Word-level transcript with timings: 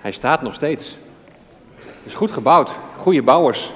Hij 0.00 0.12
staat 0.12 0.42
nog 0.42 0.54
steeds. 0.54 0.98
Het 1.74 2.04
is 2.04 2.14
goed 2.14 2.30
gebouwd, 2.30 2.70
goede 2.96 3.22
bouwers. 3.22 3.72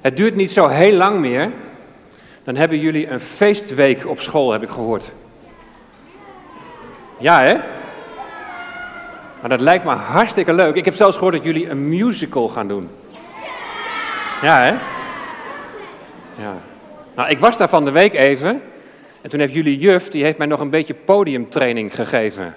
Het 0.00 0.16
duurt 0.16 0.34
niet 0.34 0.50
zo 0.50 0.68
heel 0.68 0.96
lang 0.96 1.20
meer. 1.20 1.52
Dan 2.44 2.56
hebben 2.56 2.78
jullie 2.78 3.08
een 3.08 3.20
feestweek 3.20 4.06
op 4.06 4.20
school, 4.20 4.52
heb 4.52 4.62
ik 4.62 4.68
gehoord. 4.68 5.12
Ja, 7.18 7.42
hè? 7.42 7.54
Maar 9.40 9.48
dat 9.48 9.60
lijkt 9.60 9.84
me 9.84 9.90
hartstikke 9.90 10.52
leuk. 10.52 10.74
Ik 10.74 10.84
heb 10.84 10.94
zelfs 10.94 11.16
gehoord 11.16 11.34
dat 11.34 11.44
jullie 11.44 11.70
een 11.70 11.88
musical 11.88 12.48
gaan 12.48 12.68
doen. 12.68 12.90
Ja, 14.42 14.60
hè? 14.60 14.70
Ja. 16.42 16.54
Nou, 17.14 17.28
ik 17.28 17.38
was 17.38 17.56
daar 17.56 17.68
van 17.68 17.84
de 17.84 17.90
week 17.90 18.14
even. 18.14 18.62
En 19.24 19.30
toen 19.30 19.40
heeft 19.40 19.52
jullie 19.52 19.78
juf, 19.78 20.08
die 20.08 20.24
heeft 20.24 20.38
mij 20.38 20.46
nog 20.46 20.60
een 20.60 20.70
beetje 20.70 20.94
podiumtraining 20.94 21.94
gegeven. 21.94 22.54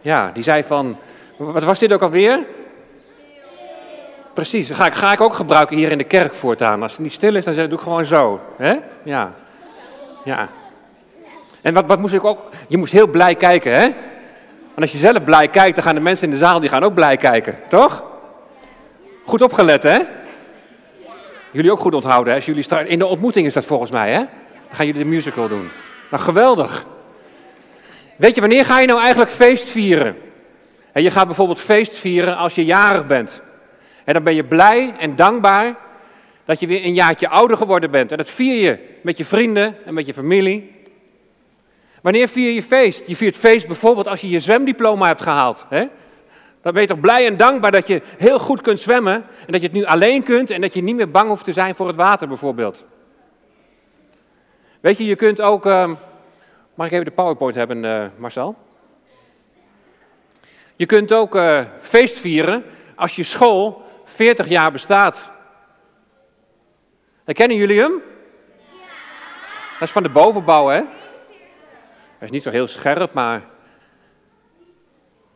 Ja, 0.00 0.30
die 0.34 0.42
zei 0.42 0.64
van, 0.64 0.96
wat 1.36 1.64
was 1.64 1.78
dit 1.78 1.92
ook 1.92 2.02
alweer? 2.02 2.44
Precies, 4.32 4.70
ga 4.70 4.86
ik, 4.86 4.94
ga 4.94 5.12
ik 5.12 5.20
ook 5.20 5.34
gebruiken 5.34 5.76
hier 5.76 5.90
in 5.90 5.98
de 5.98 6.04
kerk 6.04 6.34
voortaan. 6.34 6.82
Als 6.82 6.92
het 6.92 7.00
niet 7.00 7.12
stil 7.12 7.34
is, 7.34 7.44
dan 7.44 7.54
zeg 7.54 7.64
ik, 7.64 7.70
doe 7.70 7.78
ik 7.78 7.84
gewoon 7.84 8.04
zo. 8.04 8.40
hè? 8.56 8.76
Ja. 9.02 9.32
ja. 10.24 10.48
En 11.60 11.74
wat, 11.74 11.86
wat 11.86 11.98
moest 11.98 12.14
ik 12.14 12.24
ook, 12.24 12.38
je 12.68 12.76
moest 12.76 12.92
heel 12.92 13.06
blij 13.06 13.34
kijken, 13.34 13.72
hè? 13.72 13.86
Want 14.62 14.80
als 14.80 14.92
je 14.92 14.98
zelf 14.98 15.24
blij 15.24 15.48
kijkt, 15.48 15.74
dan 15.74 15.84
gaan 15.84 15.94
de 15.94 16.00
mensen 16.00 16.24
in 16.24 16.32
de 16.32 16.44
zaal 16.44 16.60
die 16.60 16.68
gaan 16.68 16.82
ook 16.82 16.94
blij 16.94 17.16
kijken, 17.16 17.58
toch? 17.68 18.04
Goed 19.24 19.42
opgelet, 19.42 19.82
hè? 19.82 19.98
Jullie 21.50 21.72
ook 21.72 21.80
goed 21.80 21.94
onthouden, 21.94 22.32
hè? 22.32 22.38
Als 22.38 22.46
jullie 22.46 22.88
in 22.88 22.98
de 22.98 23.06
ontmoeting 23.06 23.46
is 23.46 23.52
dat 23.54 23.64
volgens 23.64 23.90
mij, 23.90 24.10
hè? 24.12 24.18
Dan 24.18 24.76
gaan 24.76 24.86
jullie 24.86 25.02
de 25.02 25.08
musical 25.08 25.48
doen. 25.48 25.70
Nou, 26.12 26.24
geweldig. 26.24 26.84
Weet 28.16 28.34
je, 28.34 28.40
wanneer 28.40 28.64
ga 28.64 28.80
je 28.80 28.86
nou 28.86 29.00
eigenlijk 29.00 29.30
feest 29.30 29.70
vieren? 29.70 30.16
En 30.92 31.02
je 31.02 31.10
gaat 31.10 31.26
bijvoorbeeld 31.26 31.60
feest 31.60 31.98
vieren 31.98 32.36
als 32.36 32.54
je 32.54 32.64
jarig 32.64 33.06
bent. 33.06 33.40
En 34.04 34.14
dan 34.14 34.22
ben 34.22 34.34
je 34.34 34.44
blij 34.44 34.94
en 34.98 35.16
dankbaar 35.16 35.74
dat 36.44 36.60
je 36.60 36.66
weer 36.66 36.84
een 36.84 36.94
jaartje 36.94 37.28
ouder 37.28 37.56
geworden 37.56 37.90
bent. 37.90 38.10
En 38.10 38.16
dat 38.16 38.30
vier 38.30 38.62
je 38.62 38.78
met 39.02 39.16
je 39.16 39.24
vrienden 39.24 39.76
en 39.86 39.94
met 39.94 40.06
je 40.06 40.14
familie. 40.14 40.72
Wanneer 42.02 42.28
vier 42.28 42.50
je 42.50 42.62
feest? 42.62 43.06
Je 43.06 43.16
viert 43.16 43.36
feest 43.36 43.66
bijvoorbeeld 43.66 44.08
als 44.08 44.20
je 44.20 44.28
je 44.28 44.40
zwemdiploma 44.40 45.06
hebt 45.06 45.22
gehaald. 45.22 45.64
Hè? 45.68 45.84
Dan 46.62 46.72
ben 46.72 46.82
je 46.82 46.88
toch 46.88 47.00
blij 47.00 47.26
en 47.26 47.36
dankbaar 47.36 47.70
dat 47.70 47.86
je 47.86 48.02
heel 48.18 48.38
goed 48.38 48.60
kunt 48.60 48.80
zwemmen. 48.80 49.14
En 49.14 49.52
dat 49.52 49.60
je 49.60 49.66
het 49.66 49.76
nu 49.76 49.84
alleen 49.84 50.22
kunt 50.22 50.50
en 50.50 50.60
dat 50.60 50.74
je 50.74 50.82
niet 50.82 50.96
meer 50.96 51.10
bang 51.10 51.28
hoeft 51.28 51.44
te 51.44 51.52
zijn 51.52 51.74
voor 51.74 51.86
het 51.86 51.96
water 51.96 52.28
bijvoorbeeld. 52.28 52.84
Weet 54.82 54.98
je, 54.98 55.04
je 55.04 55.16
kunt 55.16 55.40
ook. 55.40 55.66
Uh, 55.66 55.90
mag 56.74 56.86
ik 56.86 56.92
even 56.92 57.04
de 57.04 57.10
PowerPoint 57.10 57.54
hebben, 57.54 57.84
uh, 57.84 58.04
Marcel? 58.16 58.56
Je 60.76 60.86
kunt 60.86 61.12
ook 61.12 61.34
uh, 61.34 61.60
feest 61.80 62.18
vieren 62.18 62.64
als 62.94 63.16
je 63.16 63.22
school 63.22 63.82
40 64.04 64.48
jaar 64.48 64.72
bestaat. 64.72 65.30
Herkennen 67.24 67.56
jullie 67.56 67.80
hem? 67.80 67.92
Ja. 67.92 68.00
Dat 69.78 69.88
is 69.88 69.90
van 69.90 70.02
de 70.02 70.08
bovenbouw, 70.08 70.68
hè? 70.68 70.80
Hij 72.18 72.28
is 72.28 72.30
niet 72.30 72.42
zo 72.42 72.50
heel 72.50 72.68
scherp, 72.68 73.12
maar. 73.12 73.42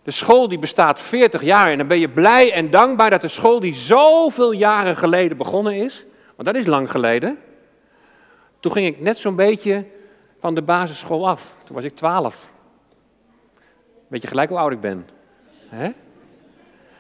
De 0.03 0.11
school 0.11 0.49
die 0.49 0.59
bestaat 0.59 1.01
40 1.01 1.43
jaar 1.43 1.71
en 1.71 1.79
dan 1.79 1.87
ben 1.89 1.99
je 1.99 2.09
blij 2.09 2.53
en 2.53 2.71
dankbaar 2.71 3.11
dat 3.11 3.21
de 3.21 3.29
school 3.29 3.61
die 3.61 3.75
zoveel 3.75 4.53
jaren 4.53 4.97
geleden 4.97 5.37
begonnen 5.37 5.75
is, 5.75 6.05
want 6.37 6.49
dat 6.49 6.57
is 6.57 6.67
lang 6.67 6.91
geleden. 6.91 7.39
Toen 8.61 8.73
ging 8.73 8.87
ik 8.87 9.01
net 9.01 9.19
zo'n 9.19 9.37
beetje 9.37 9.85
van 10.41 10.55
de 10.55 10.63
basisschool 10.63 11.29
af. 11.29 11.55
Toen 11.65 11.75
was 11.75 11.85
ik 11.85 11.97
12. 11.97 12.53
Weet 14.09 14.23
je 14.23 14.29
gelijk 14.29 14.49
hoe 14.49 14.59
oud 14.59 14.73
ik 14.73 14.81
ben? 14.81 15.09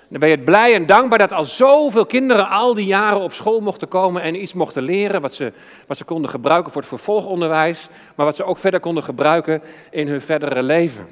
Dan 0.08 0.20
ben 0.20 0.28
je 0.28 0.38
blij 0.38 0.74
en 0.74 0.86
dankbaar 0.86 1.18
dat 1.18 1.32
al 1.32 1.44
zoveel 1.44 2.06
kinderen 2.06 2.48
al 2.48 2.74
die 2.74 2.86
jaren 2.86 3.20
op 3.20 3.32
school 3.32 3.60
mochten 3.60 3.88
komen 3.88 4.22
en 4.22 4.42
iets 4.42 4.52
mochten 4.52 4.82
leren 4.82 5.20
wat 5.20 5.34
ze, 5.34 5.52
wat 5.86 5.96
ze 5.96 6.04
konden 6.04 6.30
gebruiken 6.30 6.72
voor 6.72 6.80
het 6.80 6.90
vervolgonderwijs, 6.90 7.88
maar 8.14 8.26
wat 8.26 8.36
ze 8.36 8.44
ook 8.44 8.58
verder 8.58 8.80
konden 8.80 9.02
gebruiken 9.02 9.62
in 9.90 10.08
hun 10.08 10.20
verdere 10.20 10.62
leven. 10.62 11.08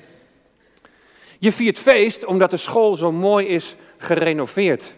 Je 1.39 1.53
viert 1.53 1.79
feest 1.79 2.25
omdat 2.25 2.51
de 2.51 2.57
school 2.57 2.97
zo 2.97 3.13
mooi 3.13 3.47
is 3.47 3.77
gerenoveerd. 3.99 4.95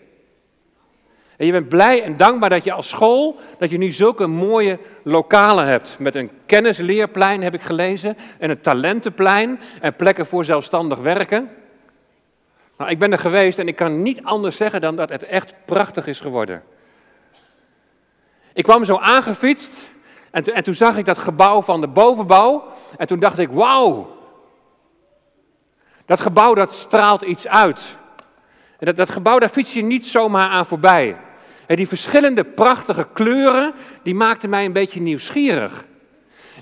En 1.37 1.47
je 1.47 1.53
bent 1.53 1.69
blij 1.69 2.03
en 2.03 2.17
dankbaar 2.17 2.51
dat 2.51 2.65
je 2.65 2.73
als 2.73 2.89
school, 2.89 3.37
dat 3.59 3.71
je 3.71 3.79
nu 3.79 3.91
zulke 3.91 4.27
mooie 4.27 4.79
lokalen 5.03 5.67
hebt. 5.67 5.97
Met 5.99 6.15
een 6.15 6.31
kennisleerplein 6.47 7.43
heb 7.43 7.55
ik 7.55 7.63
gelezen, 7.63 8.17
en 8.39 8.51
een 8.51 8.61
talentenplein 8.61 9.61
en 9.81 9.97
plekken 9.97 10.27
voor 10.27 10.45
zelfstandig 10.45 10.99
werken. 10.99 11.51
Nou, 12.79 12.91
ik 12.91 12.99
ben 12.99 13.13
er 13.13 13.19
geweest 13.19 13.59
en 13.59 13.69
ik 13.69 13.77
kan 13.77 14.03
niet 14.03 14.23
anders 14.23 14.57
zeggen 14.57 14.81
dan 14.81 14.97
dat 14.97 15.09
het 15.09 15.23
echt 15.23 15.55
prachtig 15.65 16.07
is 16.07 16.21
geworden. 16.21 16.63
Ik 18.53 18.65
kwam 18.65 18.85
zo 18.85 18.97
aangefietst 18.97 19.91
en, 20.31 20.45
en 20.55 20.65
toen 20.65 20.75
zag 20.75 20.97
ik 20.97 21.05
dat 21.05 21.19
gebouw 21.19 21.63
van 21.63 21.81
de 21.81 21.89
bovenbouw 21.89 22.65
en 22.97 23.07
toen 23.07 23.19
dacht 23.19 23.39
ik, 23.39 23.51
wauw. 23.51 24.17
Dat 26.05 26.21
gebouw 26.21 26.55
dat 26.55 26.75
straalt 26.75 27.23
iets 27.23 27.47
uit. 27.47 27.97
En 28.79 28.87
dat, 28.87 28.97
dat 28.97 29.11
gebouw, 29.11 29.39
daar 29.39 29.49
fiets 29.49 29.73
je 29.73 29.83
niet 29.83 30.07
zomaar 30.07 30.51
aan 30.51 30.67
voorbij. 30.67 31.17
En 31.67 31.77
die 31.77 31.89
verschillende 31.89 32.45
prachtige 32.45 33.07
kleuren, 33.13 33.73
die 34.03 34.15
maakten 34.15 34.51
mij 34.51 34.65
een 34.65 34.73
beetje 34.73 35.01
nieuwsgierig. 35.01 35.85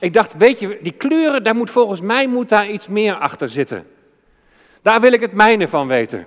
Ik 0.01 0.13
dacht, 0.13 0.37
weet 0.37 0.61
je, 0.61 0.79
die 0.83 0.93
kleuren, 0.93 1.43
daar 1.43 1.55
moet 1.55 1.71
volgens 1.71 2.01
mij 2.01 2.27
moet 2.27 2.49
daar 2.49 2.69
iets 2.69 2.89
meer 2.89 3.15
achter 3.15 3.49
zitten. 3.49 3.87
Daar 4.83 5.01
wil 5.01 5.13
ik 5.13 5.21
het 5.21 5.33
mijne 5.33 5.69
van 5.69 5.87
weten. 5.87 6.27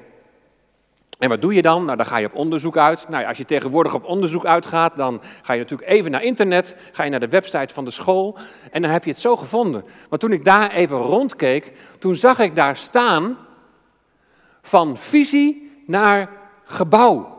En 1.17 1.29
wat 1.29 1.41
doe 1.41 1.53
je 1.53 1.61
dan? 1.61 1.85
Nou, 1.85 1.97
dan 1.97 2.05
ga 2.05 2.17
je 2.17 2.25
op 2.25 2.35
onderzoek 2.35 2.77
uit. 2.77 3.09
Nou, 3.09 3.25
als 3.25 3.37
je 3.37 3.45
tegenwoordig 3.45 3.93
op 3.93 4.05
onderzoek 4.05 4.45
uitgaat, 4.45 4.95
dan 4.95 5.21
ga 5.41 5.53
je 5.53 5.59
natuurlijk 5.59 5.89
even 5.89 6.11
naar 6.11 6.23
internet, 6.23 6.75
ga 6.91 7.03
je 7.03 7.09
naar 7.09 7.19
de 7.19 7.27
website 7.27 7.73
van 7.73 7.85
de 7.85 7.91
school 7.91 8.37
en 8.71 8.81
dan 8.81 8.91
heb 8.91 9.03
je 9.03 9.11
het 9.11 9.19
zo 9.19 9.35
gevonden. 9.35 9.83
Maar 10.09 10.19
toen 10.19 10.31
ik 10.31 10.43
daar 10.45 10.71
even 10.71 10.97
rondkeek, 10.97 11.71
toen 11.99 12.15
zag 12.15 12.39
ik 12.39 12.55
daar 12.55 12.75
staan 12.75 13.37
van 14.61 14.97
visie 14.97 15.81
naar 15.85 16.29
gebouw. 16.63 17.36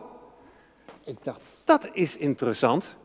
Ik 1.09 1.25
dacht, 1.25 1.41
dat 1.65 1.89
is 1.93 2.17
interessant. 2.17 2.97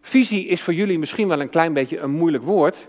Visie 0.00 0.46
is 0.46 0.62
voor 0.62 0.74
jullie 0.74 0.98
misschien 0.98 1.28
wel 1.28 1.40
een 1.40 1.50
klein 1.50 1.72
beetje 1.72 1.98
een 1.98 2.10
moeilijk 2.10 2.44
woord. 2.44 2.88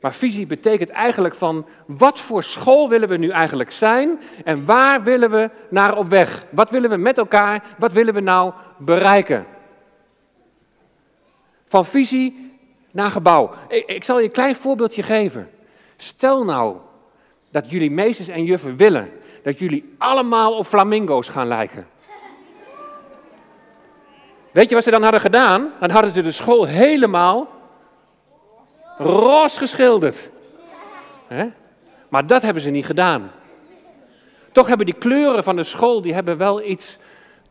Maar 0.00 0.14
visie 0.14 0.46
betekent 0.46 0.90
eigenlijk 0.90 1.34
van 1.34 1.66
wat 1.86 2.20
voor 2.20 2.42
school 2.42 2.88
willen 2.88 3.08
we 3.08 3.16
nu 3.16 3.28
eigenlijk 3.28 3.70
zijn 3.70 4.20
en 4.44 4.64
waar 4.64 5.02
willen 5.02 5.30
we 5.30 5.50
naar 5.70 5.96
op 5.96 6.08
weg? 6.08 6.44
Wat 6.50 6.70
willen 6.70 6.90
we 6.90 6.96
met 6.96 7.18
elkaar, 7.18 7.64
wat 7.78 7.92
willen 7.92 8.14
we 8.14 8.20
nou 8.20 8.52
bereiken? 8.78 9.46
Van 11.66 11.84
visie 11.84 12.58
naar 12.92 13.10
gebouw. 13.10 13.50
Ik, 13.68 13.86
ik 13.86 14.04
zal 14.04 14.18
je 14.18 14.24
een 14.24 14.32
klein 14.32 14.56
voorbeeldje 14.56 15.02
geven. 15.02 15.50
Stel 15.96 16.44
nou 16.44 16.76
dat 17.50 17.70
jullie 17.70 17.90
meesters 17.90 18.28
en 18.28 18.44
juffen 18.44 18.76
willen 18.76 19.10
dat 19.42 19.58
jullie 19.58 19.94
allemaal 19.98 20.56
op 20.56 20.66
flamingo's 20.66 21.28
gaan 21.28 21.46
lijken. 21.46 21.86
Weet 24.52 24.68
je 24.68 24.74
wat 24.74 24.84
ze 24.84 24.90
dan 24.90 25.02
hadden 25.02 25.20
gedaan? 25.20 25.72
Dan 25.80 25.90
hadden 25.90 26.10
ze 26.10 26.22
de 26.22 26.32
school 26.32 26.66
helemaal 26.66 27.48
roze 28.98 29.58
geschilderd. 29.58 30.30
Maar 32.08 32.26
dat 32.26 32.42
hebben 32.42 32.62
ze 32.62 32.70
niet 32.70 32.86
gedaan. 32.86 33.30
Toch 34.52 34.66
hebben 34.66 34.86
die 34.86 34.94
kleuren 34.94 35.44
van 35.44 35.56
de 35.56 35.64
school, 35.64 36.02
die 36.02 36.14
hebben 36.14 36.36
wel 36.38 36.62
iets 36.62 36.98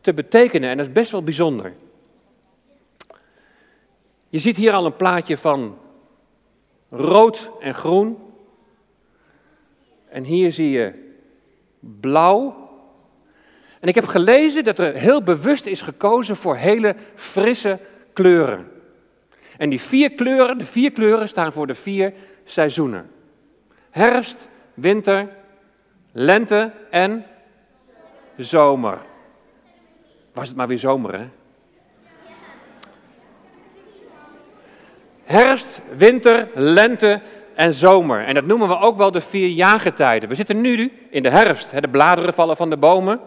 te 0.00 0.14
betekenen 0.14 0.70
en 0.70 0.76
dat 0.76 0.86
is 0.86 0.92
best 0.92 1.10
wel 1.10 1.22
bijzonder. 1.22 1.74
Je 4.28 4.38
ziet 4.38 4.56
hier 4.56 4.72
al 4.72 4.86
een 4.86 4.96
plaatje 4.96 5.36
van 5.36 5.78
rood 6.90 7.50
en 7.60 7.74
groen. 7.74 8.18
En 10.08 10.24
hier 10.24 10.52
zie 10.52 10.70
je 10.70 11.14
blauw. 11.80 12.61
En 13.82 13.88
ik 13.88 13.94
heb 13.94 14.06
gelezen 14.06 14.64
dat 14.64 14.78
er 14.78 14.94
heel 14.94 15.22
bewust 15.22 15.66
is 15.66 15.80
gekozen 15.80 16.36
voor 16.36 16.56
hele 16.56 16.94
frisse 17.14 17.78
kleuren. 18.12 18.70
En 19.56 19.70
die 19.70 19.80
vier 19.80 20.12
kleuren, 20.12 20.58
de 20.58 20.64
vier 20.64 20.92
kleuren 20.92 21.28
staan 21.28 21.52
voor 21.52 21.66
de 21.66 21.74
vier 21.74 22.12
seizoenen. 22.44 23.10
Herfst, 23.90 24.48
winter, 24.74 25.28
lente 26.12 26.70
en 26.90 27.24
zomer. 28.36 28.98
Was 30.32 30.48
het 30.48 30.56
maar 30.56 30.68
weer 30.68 30.78
zomer, 30.78 31.18
hè? 31.18 31.28
Herfst, 35.24 35.80
winter, 35.96 36.48
lente 36.54 37.20
en 37.54 37.74
zomer. 37.74 38.24
En 38.24 38.34
dat 38.34 38.44
noemen 38.44 38.68
we 38.68 38.78
ook 38.78 38.96
wel 38.96 39.10
de 39.10 39.20
vier 39.20 39.48
jaargetijden. 39.48 40.28
We 40.28 40.34
zitten 40.34 40.60
nu 40.60 40.92
in 41.10 41.22
de 41.22 41.30
herfst. 41.30 41.80
De 41.80 41.88
bladeren 41.88 42.34
vallen 42.34 42.56
van 42.56 42.70
de 42.70 42.76
bomen. 42.76 43.20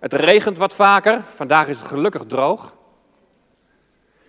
Het 0.00 0.12
regent 0.12 0.58
wat 0.58 0.74
vaker. 0.74 1.22
Vandaag 1.34 1.68
is 1.68 1.78
het 1.78 1.88
gelukkig 1.88 2.22
droog. 2.26 2.74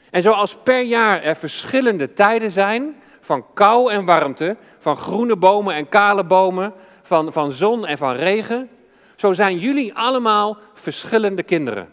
En 0.10 0.22
zoals 0.22 0.58
per 0.64 0.82
jaar 0.82 1.24
er 1.24 1.36
verschillende 1.36 2.14
tijden 2.14 2.52
zijn 2.52 3.02
van 3.22 3.46
kou 3.54 3.92
en 3.92 4.06
warmte, 4.06 4.58
van 4.80 4.98
groene 4.98 5.36
bomen 5.36 5.76
en 5.76 5.90
kale 5.90 6.24
bomen, 6.24 6.74
van, 7.04 7.34
van 7.34 7.52
zon 7.52 7.86
en 7.86 7.98
van 7.98 8.16
regen. 8.16 8.70
Zo 9.16 9.34
zijn 9.34 9.58
jullie 9.58 9.94
allemaal 9.94 10.58
verschillende 10.74 11.44
kinderen. 11.44 11.90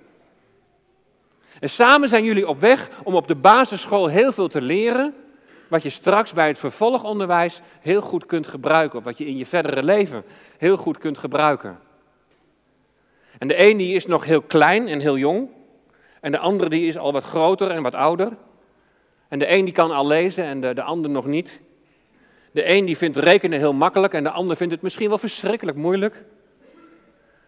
En 1.60 1.70
samen 1.70 2.08
zijn 2.08 2.24
jullie 2.24 2.48
op 2.48 2.60
weg 2.60 2.88
om 3.02 3.14
op 3.14 3.28
de 3.28 3.34
basisschool 3.34 4.06
heel 4.06 4.32
veel 4.32 4.48
te 4.48 4.60
leren, 4.62 5.14
wat 5.68 5.82
je 5.82 5.90
straks 5.90 6.32
bij 6.32 6.46
het 6.46 6.58
vervolgonderwijs 6.58 7.60
heel 7.80 8.00
goed 8.00 8.26
kunt 8.26 8.48
gebruiken, 8.48 8.98
of 8.98 9.04
wat 9.04 9.18
je 9.18 9.26
in 9.26 9.36
je 9.36 9.46
verdere 9.46 9.82
leven 9.82 10.24
heel 10.56 10.76
goed 10.76 10.98
kunt 10.98 11.18
gebruiken. 11.18 11.78
En 13.38 13.48
de 13.48 13.68
een 13.68 13.76
die 13.76 13.94
is 13.94 14.06
nog 14.06 14.24
heel 14.24 14.42
klein 14.42 14.88
en 14.88 15.00
heel 15.00 15.18
jong, 15.18 15.48
en 16.20 16.32
de 16.32 16.38
andere 16.38 16.70
die 16.70 16.86
is 16.86 16.98
al 16.98 17.12
wat 17.12 17.24
groter 17.24 17.70
en 17.70 17.82
wat 17.82 17.94
ouder. 17.94 18.36
En 19.28 19.38
de 19.38 19.52
een 19.52 19.64
die 19.64 19.74
kan 19.74 19.90
al 19.90 20.06
lezen 20.06 20.44
en 20.44 20.60
de, 20.60 20.74
de 20.74 20.82
ander 20.82 21.10
nog 21.10 21.26
niet. 21.26 21.60
De 22.52 22.68
een 22.68 22.84
die 22.84 22.96
vindt 22.96 23.16
rekenen 23.16 23.58
heel 23.58 23.72
makkelijk 23.72 24.14
en 24.14 24.22
de 24.22 24.30
ander 24.30 24.56
vindt 24.56 24.72
het 24.72 24.82
misschien 24.82 25.08
wel 25.08 25.18
verschrikkelijk 25.18 25.76
moeilijk. 25.76 26.24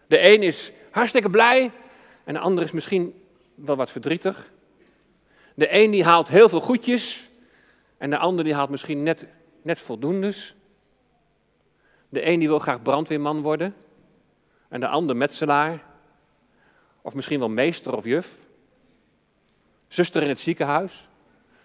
De 0.07 0.31
een 0.33 0.43
is 0.43 0.71
hartstikke 0.91 1.29
blij 1.29 1.71
en 2.23 2.33
de 2.33 2.39
ander 2.39 2.63
is 2.63 2.71
misschien 2.71 3.13
wel 3.55 3.75
wat 3.75 3.91
verdrietig. 3.91 4.51
De 5.53 5.81
een 5.81 5.91
die 5.91 6.03
haalt 6.03 6.29
heel 6.29 6.49
veel 6.49 6.61
goedjes 6.61 7.29
en 7.97 8.09
de 8.09 8.17
ander 8.17 8.43
die 8.43 8.53
haalt 8.53 8.69
misschien 8.69 9.03
net, 9.03 9.25
net 9.61 9.79
voldoendes. 9.79 10.55
De 12.09 12.27
een 12.27 12.39
die 12.39 12.47
wil 12.47 12.59
graag 12.59 12.81
brandweerman 12.81 13.41
worden 13.41 13.75
en 14.71 14.79
de 14.79 14.87
ander 14.87 15.15
metselaar. 15.15 15.83
Of 17.01 17.13
misschien 17.13 17.39
wel 17.39 17.49
meester 17.49 17.95
of 17.95 18.05
juf. 18.05 18.29
Zuster 19.87 20.21
in 20.21 20.27
het 20.27 20.39
ziekenhuis. 20.39 21.07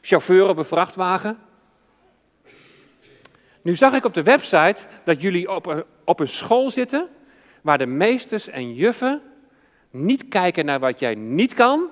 Chauffeur 0.00 0.49
op 0.49 0.56
een 0.56 0.64
vrachtwagen. 0.64 1.38
Nu 3.62 3.76
zag 3.76 3.94
ik 3.94 4.05
op 4.05 4.14
de 4.14 4.23
website 4.23 4.76
dat 5.05 5.20
jullie 5.20 5.50
op 5.50 5.67
een, 5.67 5.85
op 6.05 6.20
een 6.20 6.29
school 6.29 6.70
zitten 6.70 7.08
waar 7.62 7.79
de 7.79 7.87
meesters 7.87 8.49
en 8.49 8.75
juffen 8.75 9.23
niet 9.91 10.29
kijken 10.29 10.64
naar 10.64 10.81
wat 10.81 10.99
jij 10.99 11.14
niet 11.14 11.55
kan, 11.55 11.88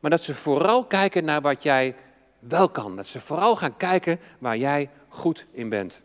maar 0.00 0.10
dat 0.10 0.22
ze 0.22 0.34
vooral 0.34 0.84
kijken 0.84 1.24
naar 1.24 1.40
wat 1.40 1.62
jij 1.62 1.96
wel 2.38 2.68
kan. 2.68 2.96
Dat 2.96 3.06
ze 3.06 3.20
vooral 3.20 3.56
gaan 3.56 3.76
kijken 3.76 4.20
waar 4.38 4.56
jij 4.56 4.90
goed 5.08 5.46
in 5.52 5.68
bent. 5.68 6.00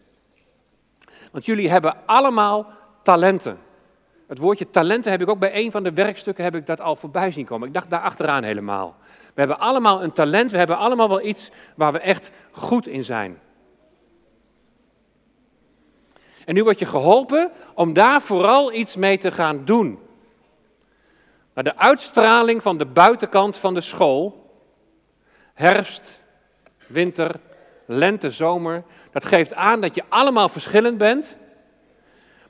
Want 1.32 1.46
jullie 1.46 1.70
hebben 1.70 2.06
allemaal 2.06 2.72
talenten. 3.04 3.66
Het 4.28 4.38
woordje 4.38 4.70
talenten 4.70 5.12
heb 5.12 5.22
ik 5.22 5.30
ook 5.30 5.40
bij 5.40 5.56
een 5.56 5.72
van 5.72 5.84
de 5.84 5.94
werkstukken 5.94 6.44
heb 6.44 6.56
ik 6.56 6.66
dat 6.66 6.82
al 6.82 6.96
voorbij 6.96 7.32
zien 7.32 7.46
komen. 7.46 7.68
Ik 7.68 7.74
dacht 7.74 7.90
daar 7.90 8.02
achteraan 8.02 8.44
helemaal. 8.44 8.96
We 9.34 9.44
hebben 9.44 9.60
allemaal 9.60 10.04
een 10.04 10.12
talent, 10.12 10.52
we 10.52 10.58
hebben 10.58 10.78
allemaal 10.78 11.08
wel 11.08 11.26
iets 11.26 11.52
waar 11.76 11.92
we 11.92 12.00
echt 12.00 12.32
goed 12.52 12.88
in 12.88 13.04
zijn. 13.04 13.40
En 16.46 16.54
nu 16.54 16.64
word 16.64 16.80
je 16.80 16.86
geholpen 16.86 17.52
om 17.74 17.94
daar 17.94 18.22
vooral 18.22 18.74
iets 18.74 18.96
mee 18.96 19.18
te 19.18 19.32
gaan 19.32 19.66
doen. 19.66 20.00
Maar 21.54 21.64
de 21.64 21.78
uitstraling 21.78 22.62
van 22.62 22.78
de 22.78 22.86
buitenkant 22.86 23.58
van 23.58 23.74
de 23.74 23.82
school, 23.82 24.52
herfst, 25.54 26.22
winter, 26.88 27.40
lente, 27.86 28.32
zomer, 28.32 28.84
dat 29.12 29.26
geeft 29.26 29.54
aan 29.54 29.82
dat 29.82 29.96
je 29.96 30.04
allemaal 30.10 30.50
verschillend 30.50 30.98
bent, 30.98 31.38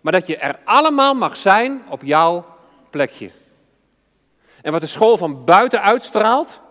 maar 0.07 0.19
dat 0.19 0.27
je 0.27 0.38
er 0.38 0.59
allemaal 0.63 1.13
mag 1.13 1.38
zijn 1.38 1.81
op 1.89 2.01
jouw 2.01 2.45
plekje. 2.89 3.31
En 4.62 4.71
wat 4.71 4.81
de 4.81 4.88
school 4.88 5.18
van 5.18 5.45
buiten 5.45 5.81
uitstraalt, 5.81 6.62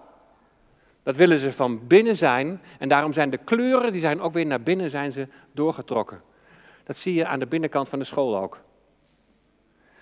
dat 1.03 1.17
willen 1.17 1.39
ze 1.39 1.53
van 1.53 1.87
binnen 1.87 2.17
zijn. 2.17 2.63
En 2.79 2.89
daarom 2.89 3.13
zijn 3.13 3.31
de 3.31 3.37
kleuren, 3.37 3.93
die 3.93 4.01
zijn 4.01 4.21
ook 4.21 4.33
weer 4.33 4.47
naar 4.47 4.61
binnen 4.61 4.91
zijn 4.91 5.13
ze 5.13 5.29
doorgetrokken. 5.53 6.23
Dat 6.85 6.97
zie 6.97 7.15
je 7.15 7.27
aan 7.27 7.39
de 7.39 7.47
binnenkant 7.47 7.89
van 7.89 7.99
de 7.99 8.05
school 8.05 8.39
ook. 8.39 8.59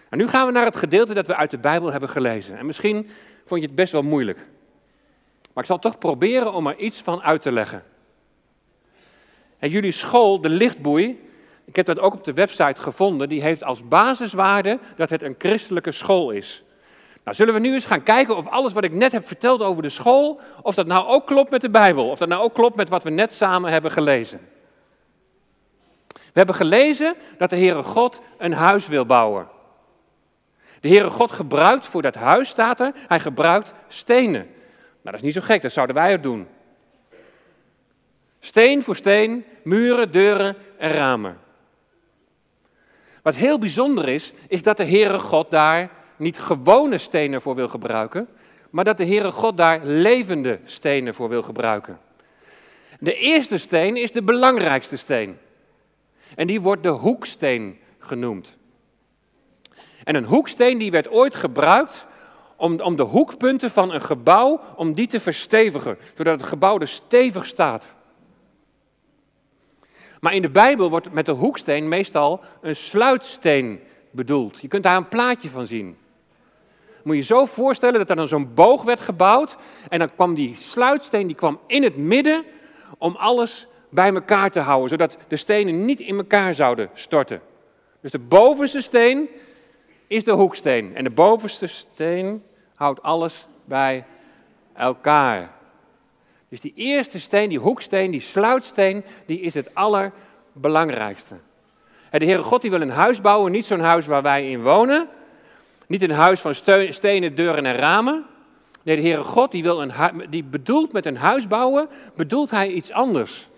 En 0.09 0.19
nu 0.19 0.29
gaan 0.29 0.47
we 0.47 0.53
naar 0.53 0.65
het 0.65 0.77
gedeelte 0.77 1.15
dat 1.15 1.27
we 1.27 1.37
uit 1.37 1.51
de 1.51 1.59
Bijbel 1.59 1.91
hebben 1.91 2.09
gelezen. 2.09 2.59
En 2.59 2.67
misschien 2.67 3.11
vond 3.45 3.61
je 3.61 3.67
het 3.67 3.77
best 3.77 3.93
wel 3.93 4.03
moeilijk. 4.03 4.39
Maar 5.53 5.63
ik 5.63 5.69
zal 5.71 5.79
toch 5.79 5.99
proberen 5.99 6.53
om 6.53 6.67
er 6.67 6.77
iets 6.77 7.01
van 7.01 7.23
uit 7.23 7.43
te 7.43 7.53
leggen. 7.53 7.85
En 9.59 9.71
jullie 9.71 9.93
school, 9.93 10.41
de 10.41 10.49
lichtboei, 10.49 11.33
ik 11.64 11.76
heb 11.76 11.87
dat 11.87 11.99
ook 11.99 12.14
op 12.14 12.25
de 12.25 12.32
website 12.32 12.81
gevonden, 12.81 13.28
die 13.28 13.43
heeft 13.43 13.64
als 13.64 13.88
basiswaarde 13.88 14.78
dat 14.96 15.11
het 15.11 15.22
een 15.22 15.34
christelijke 15.38 15.93
school 15.93 16.31
is. 16.31 16.64
Nou, 17.25 17.37
zullen 17.37 17.55
we 17.55 17.61
nu 17.61 17.75
eens 17.75 17.84
gaan 17.84 18.02
kijken 18.02 18.37
of 18.37 18.49
alles 18.49 18.72
wat 18.72 18.84
ik 18.84 18.93
net 18.93 19.12
heb 19.12 19.26
verteld 19.26 19.62
over 19.62 19.82
de 19.82 19.88
school, 19.88 20.40
of 20.62 20.75
dat 20.75 20.87
nou 20.87 21.06
ook 21.06 21.26
klopt 21.26 21.50
met 21.50 21.61
de 21.61 21.70
Bijbel, 21.70 22.11
of 22.11 22.19
dat 22.19 22.28
nou 22.28 22.43
ook 22.43 22.55
klopt 22.55 22.76
met 22.76 22.88
wat 22.88 23.02
we 23.02 23.11
net 23.11 23.32
samen 23.32 23.72
hebben 23.72 23.90
gelezen. 23.90 24.40
We 26.08 26.40
hebben 26.40 26.55
gelezen 26.55 27.14
dat 27.38 27.50
de 27.50 27.56
Heere 27.56 27.82
God 27.82 28.20
een 28.38 28.52
huis 28.52 28.87
wil 28.87 29.06
bouwen. 29.06 29.49
De 30.81 30.88
Heere 30.88 31.11
God 31.11 31.32
gebruikt 31.32 31.87
voor 31.87 32.02
dat 32.02 32.14
huis, 32.14 32.49
staat 32.49 32.81
er, 32.81 32.93
hij 33.06 33.20
gebruikt 33.20 33.72
stenen. 33.88 34.43
Nou, 34.43 34.46
dat 35.02 35.14
is 35.14 35.22
niet 35.22 35.34
zo 35.34 35.40
gek, 35.40 35.62
dat 35.62 35.72
zouden 35.72 35.96
wij 35.96 36.14
ook 36.14 36.22
doen. 36.22 36.49
Steen 38.40 38.82
voor 38.82 38.96
steen, 38.96 39.44
muren, 39.62 40.12
deuren 40.12 40.56
en 40.78 40.93
ramen. 40.93 41.38
Wat 43.25 43.37
heel 43.37 43.59
bijzonder 43.59 44.09
is, 44.09 44.32
is 44.49 44.62
dat 44.62 44.76
de 44.76 44.85
Heere 44.85 45.19
God 45.19 45.50
daar 45.50 45.91
niet 46.17 46.38
gewone 46.38 46.99
stenen 46.99 47.43
voor 47.43 47.55
wil 47.55 47.69
gebruiken, 47.69 48.29
maar 48.71 48.85
dat 48.85 48.97
de 48.97 49.06
Heere 49.06 49.31
God 49.31 49.56
daar 49.56 49.81
levende 49.85 50.61
stenen 50.65 51.15
voor 51.15 51.29
wil 51.29 51.43
gebruiken. 51.43 51.99
De 53.00 53.15
eerste 53.15 53.59
steen 53.59 53.97
is 53.97 54.12
de 54.12 54.23
belangrijkste 54.23 54.97
steen. 54.97 55.38
En 56.35 56.47
die 56.47 56.61
wordt 56.61 56.82
de 56.82 56.88
hoeksteen 56.88 57.79
genoemd. 57.99 58.56
En 60.05 60.15
een 60.15 60.25
hoeksteen 60.25 60.79
die 60.79 60.91
werd 60.91 61.11
ooit 61.11 61.35
gebruikt 61.35 62.06
om, 62.56 62.81
om 62.81 62.97
de 62.97 63.03
hoekpunten 63.03 63.71
van 63.71 63.93
een 63.93 64.03
gebouw, 64.03 64.61
om 64.76 64.94
die 64.94 65.06
te 65.06 65.21
verstevigen, 65.21 65.99
zodat 66.17 66.41
het 66.41 66.49
gebouw 66.49 66.79
er 66.79 66.88
stevig 66.88 67.47
staat. 67.47 67.94
Maar 70.25 70.35
in 70.35 70.43
de 70.43 70.50
Bijbel 70.50 70.91
wordt 70.91 71.12
met 71.12 71.26
de 71.26 71.32
hoeksteen 71.32 71.88
meestal 71.88 72.41
een 72.61 72.76
sluitsteen 72.76 73.81
bedoeld. 74.11 74.61
Je 74.61 74.69
kunt 74.69 74.82
daar 74.82 74.97
een 74.97 75.09
plaatje 75.09 75.49
van 75.49 75.67
zien. 75.67 75.97
Moet 77.03 77.17
je 77.17 77.23
zo 77.23 77.44
voorstellen 77.44 77.99
dat 77.99 78.11
er 78.11 78.17
dan 78.17 78.29
zo'n 78.29 78.55
boog 78.55 78.82
werd 78.82 79.00
gebouwd 79.00 79.56
en 79.88 79.99
dan 79.99 80.15
kwam 80.15 80.35
die 80.35 80.56
sluitsteen 80.56 81.26
die 81.26 81.37
kwam 81.37 81.61
in 81.67 81.82
het 81.82 81.97
midden 81.97 82.44
om 82.99 83.17
alles 83.17 83.67
bij 83.88 84.15
elkaar 84.15 84.50
te 84.50 84.61
houden, 84.61 84.88
zodat 84.88 85.17
de 85.29 85.37
stenen 85.37 85.85
niet 85.85 86.00
in 86.00 86.16
elkaar 86.16 86.54
zouden 86.54 86.90
storten. 86.95 87.40
Dus 88.00 88.11
de 88.11 88.19
bovenste 88.19 88.81
steen 88.81 89.28
is 90.07 90.25
de 90.25 90.33
hoeksteen 90.33 90.97
en 90.97 91.04
de 91.04 91.11
bovenste 91.11 91.66
steen 91.66 92.43
houdt 92.75 93.02
alles 93.02 93.47
bij 93.64 94.04
elkaar. 94.73 95.50
Dus 96.54 96.62
die 96.62 96.73
eerste 96.75 97.20
steen, 97.20 97.49
die 97.49 97.58
hoeksteen, 97.58 98.11
die 98.11 98.20
sluitsteen, 98.20 99.04
die 99.26 99.40
is 99.40 99.54
het 99.54 99.75
allerbelangrijkste. 99.75 101.34
De 102.11 102.25
Heere 102.25 102.42
God 102.42 102.62
die 102.62 102.70
wil 102.70 102.80
een 102.80 102.90
huis 102.90 103.20
bouwen, 103.20 103.52
niet 103.52 103.64
zo'n 103.64 103.80
huis 103.80 104.06
waar 104.06 104.23
wij 104.23 104.50
in 104.50 104.62
wonen. 104.62 105.08
Niet 105.87 106.02
een 106.02 106.11
huis 106.11 106.40
van 106.40 106.54
stenen, 106.54 107.34
deuren 107.34 107.66
en 107.66 107.76
ramen. 107.76 108.26
Nee, 108.82 108.96
de 108.96 109.02
Heere 109.02 109.23
God 109.23 109.50
die, 109.50 109.62
wil 109.62 109.82
een, 109.82 109.92
die 110.30 110.44
bedoelt 110.44 110.92
met 110.92 111.06
een 111.06 111.16
huis 111.16 111.46
bouwen, 111.46 111.88
bedoelt 112.16 112.50
hij 112.50 112.68
iets 112.68 112.92
anders. 112.92 113.49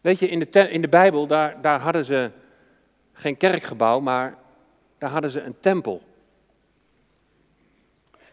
Weet 0.00 0.18
je, 0.18 0.28
in 0.28 0.38
de, 0.38 0.70
in 0.70 0.80
de 0.80 0.88
Bijbel, 0.88 1.26
daar, 1.26 1.56
daar 1.60 1.80
hadden 1.80 2.04
ze 2.04 2.30
geen 3.12 3.36
kerkgebouw, 3.36 4.00
maar 4.00 4.38
daar 4.98 5.10
hadden 5.10 5.30
ze 5.30 5.40
een 5.42 5.56
tempel. 5.60 6.02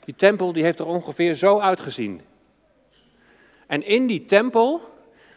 Die 0.08 0.16
tempel 0.16 0.54
die 0.54 0.64
heeft 0.64 0.80
er 0.80 0.86
ongeveer 0.86 1.36
zo 1.36 1.60
uitgezien. 1.60 2.22
En 3.66 3.86
in 3.86 4.08
die 4.08 4.26
tempel, 4.26 4.82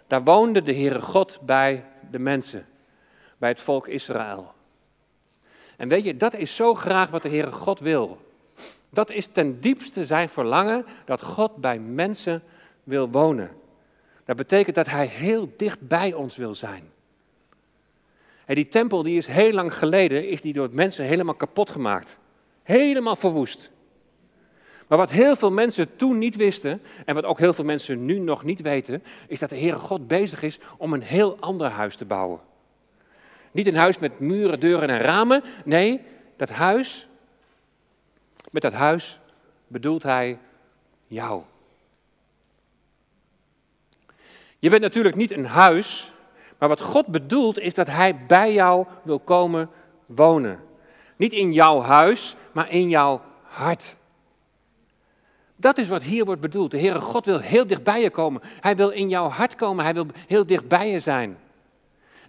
daar 0.06 0.24
woonde 0.24 0.62
de 0.62 0.74
Heere 0.74 1.00
God 1.00 1.38
bij 1.42 1.84
de 2.10 2.18
mensen, 2.18 2.66
bij 3.38 3.48
het 3.48 3.60
volk 3.60 3.88
Israël. 3.88 4.52
En 5.76 5.88
weet 5.88 6.04
je, 6.04 6.16
dat 6.16 6.34
is 6.34 6.56
zo 6.56 6.74
graag 6.74 7.10
wat 7.10 7.22
de 7.22 7.28
Heere 7.28 7.52
God 7.52 7.80
wil. 7.80 8.18
Dat 8.90 9.10
is 9.10 9.26
ten 9.26 9.60
diepste 9.60 10.06
zijn 10.06 10.28
verlangen 10.28 10.86
dat 11.04 11.22
God 11.22 11.56
bij 11.56 11.78
mensen 11.78 12.42
wil 12.84 13.08
wonen. 13.08 13.50
Dat 14.24 14.36
betekent 14.36 14.76
dat 14.76 14.86
Hij 14.86 15.06
heel 15.06 15.52
dicht 15.56 15.88
bij 15.88 16.12
ons 16.12 16.36
wil 16.36 16.54
zijn. 16.54 16.90
En 18.44 18.54
die 18.54 18.68
tempel 18.68 19.02
die 19.02 19.16
is 19.16 19.26
heel 19.26 19.52
lang 19.52 19.74
geleden, 19.74 20.28
is 20.28 20.40
die 20.40 20.52
door 20.52 20.68
mensen 20.72 21.04
helemaal 21.04 21.34
kapot 21.34 21.70
gemaakt. 21.70 22.18
Helemaal 22.62 23.16
verwoest. 23.16 23.70
Maar 24.90 24.98
wat 24.98 25.10
heel 25.10 25.36
veel 25.36 25.52
mensen 25.52 25.96
toen 25.96 26.18
niet 26.18 26.36
wisten, 26.36 26.82
en 27.04 27.14
wat 27.14 27.24
ook 27.24 27.38
heel 27.38 27.54
veel 27.54 27.64
mensen 27.64 28.04
nu 28.04 28.18
nog 28.18 28.44
niet 28.44 28.60
weten, 28.60 29.02
is 29.26 29.38
dat 29.38 29.48
de 29.48 29.58
Heere 29.58 29.78
God 29.78 30.06
bezig 30.06 30.42
is 30.42 30.58
om 30.76 30.92
een 30.92 31.02
heel 31.02 31.36
ander 31.40 31.68
huis 31.68 31.96
te 31.96 32.04
bouwen. 32.04 32.40
Niet 33.50 33.66
een 33.66 33.76
huis 33.76 33.98
met 33.98 34.20
muren, 34.20 34.60
deuren 34.60 34.88
en 34.88 34.98
ramen. 34.98 35.42
Nee, 35.64 36.00
dat 36.36 36.48
huis, 36.48 37.08
met 38.50 38.62
dat 38.62 38.72
huis 38.72 39.20
bedoelt 39.66 40.02
hij 40.02 40.38
jou. 41.06 41.42
Je 44.58 44.70
bent 44.70 44.82
natuurlijk 44.82 45.16
niet 45.16 45.32
een 45.32 45.46
huis, 45.46 46.12
maar 46.58 46.68
wat 46.68 46.80
God 46.80 47.06
bedoelt 47.06 47.58
is 47.58 47.74
dat 47.74 47.86
Hij 47.86 48.26
bij 48.26 48.52
jou 48.52 48.86
wil 49.02 49.18
komen 49.18 49.70
wonen. 50.06 50.60
Niet 51.16 51.32
in 51.32 51.52
jouw 51.52 51.80
huis, 51.80 52.36
maar 52.52 52.70
in 52.70 52.88
jouw 52.88 53.22
hart. 53.42 53.98
Dat 55.60 55.78
is 55.78 55.88
wat 55.88 56.02
hier 56.02 56.24
wordt 56.24 56.40
bedoeld. 56.40 56.70
De 56.70 56.78
Heere 56.78 57.00
God 57.00 57.24
wil 57.24 57.38
heel 57.38 57.66
dicht 57.66 57.82
bij 57.82 58.02
je 58.02 58.10
komen. 58.10 58.42
Hij 58.60 58.76
wil 58.76 58.90
in 58.90 59.08
jouw 59.08 59.28
hart 59.28 59.54
komen. 59.54 59.84
Hij 59.84 59.94
wil 59.94 60.06
heel 60.26 60.46
dicht 60.46 60.68
bij 60.68 60.90
je 60.90 61.00
zijn. 61.00 61.38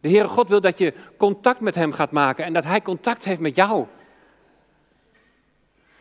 De 0.01 0.09
Heere 0.09 0.27
God 0.27 0.49
wil 0.49 0.61
dat 0.61 0.77
je 0.77 0.93
contact 1.17 1.59
met 1.59 1.75
Hem 1.75 1.93
gaat 1.93 2.11
maken 2.11 2.45
en 2.45 2.53
dat 2.53 2.63
Hij 2.63 2.81
contact 2.81 3.25
heeft 3.25 3.39
met 3.39 3.55
jou. 3.55 3.85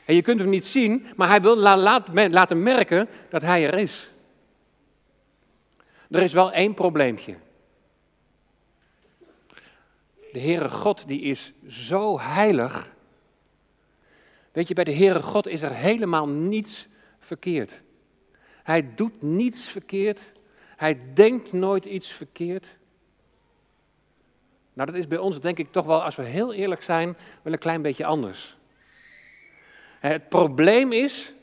En 0.04 0.14
je 0.14 0.22
kunt 0.22 0.40
hem 0.40 0.49
niet 0.49 0.66
zien, 0.66 1.06
maar 1.16 1.28
Hij 1.28 1.40
wil 1.42 1.56
laten 1.56 2.62
merken 2.62 3.08
dat 3.28 3.42
Hij 3.42 3.66
er 3.66 3.78
is. 3.78 4.12
Er 6.10 6.22
is 6.22 6.32
wel 6.32 6.52
één 6.52 6.75
probleempje. 6.75 7.37
De 10.32 10.40
Heere 10.40 10.68
God 10.68 11.04
die 11.06 11.20
is 11.20 11.52
zo 11.68 12.20
heilig. 12.20 12.90
Weet 14.52 14.68
je, 14.68 14.75
bij 14.75 14.84
de 14.84 14.94
Heere 14.94 15.22
God 15.22 15.46
is 15.46 15.62
er 15.62 15.75
helemaal 15.75 16.28
niets 16.28 16.88
verkeerd. 17.21 17.83
Hij 18.62 18.95
doet 18.95 19.23
niets 19.23 19.69
verkeerd. 19.69 20.21
Hij 20.77 20.99
denkt 21.15 21.53
nooit 21.53 21.85
iets 21.85 22.12
verkeerd. 22.12 22.79
Nou, 24.73 24.91
dat 24.91 25.00
is 25.00 25.09
bij 25.09 25.19
ons 25.19 25.41
denk 25.41 25.59
ik 25.59 25.73
toch 25.73 25.87
wel, 25.87 26.03
als 26.03 26.17
we 26.17 26.23
heel 26.23 26.53
eerlijk 26.53 26.83
zijn, 26.83 27.17
wel 27.43 27.53
een 27.53 27.59
klein 27.59 27.83
beetje 27.83 28.05
anders. 28.05 28.57
Het 29.99 30.29
probleem 30.29 30.93
is 30.93 31.35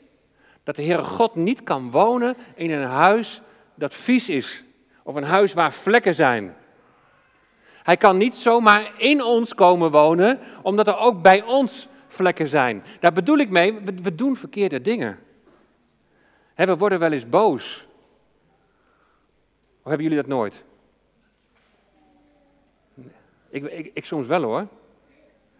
dat 0.62 0.76
de 0.76 0.82
Heere 0.82 1.04
God 1.04 1.34
niet 1.34 1.62
kan 1.62 1.90
wonen 1.90 2.36
in 2.54 2.70
een 2.70 2.88
huis 2.88 3.40
dat 3.74 3.94
vies 3.94 4.28
is. 4.28 4.64
Of 5.02 5.14
een 5.14 5.24
huis 5.24 5.52
waar 5.52 5.72
vlekken 5.72 6.14
zijn. 6.14 6.56
Hij 7.82 7.96
kan 7.96 8.16
niet 8.16 8.34
zomaar 8.34 8.92
in 8.96 9.22
ons 9.22 9.54
komen 9.54 9.90
wonen, 9.90 10.38
omdat 10.62 10.86
er 10.86 10.98
ook 10.98 11.22
bij 11.22 11.42
ons 11.42 11.88
vlekken 12.06 12.48
zijn. 12.48 12.84
Daar 13.00 13.12
bedoel 13.12 13.38
ik 13.38 13.50
mee, 13.50 13.74
we, 14.02 14.14
doen 14.14 14.36
verkeerde 14.36 14.80
dingen. 14.80 15.18
We 16.66 16.76
worden 16.76 16.98
wel 16.98 17.12
eens 17.12 17.28
boos. 17.28 17.86
Of 19.82 19.84
hebben 19.84 20.02
jullie 20.02 20.22
dat 20.22 20.26
nooit? 20.26 20.64
Ik, 23.48 23.64
ik, 23.64 23.90
ik 23.94 24.04
soms 24.04 24.26
wel 24.26 24.42
hoor. 24.42 24.66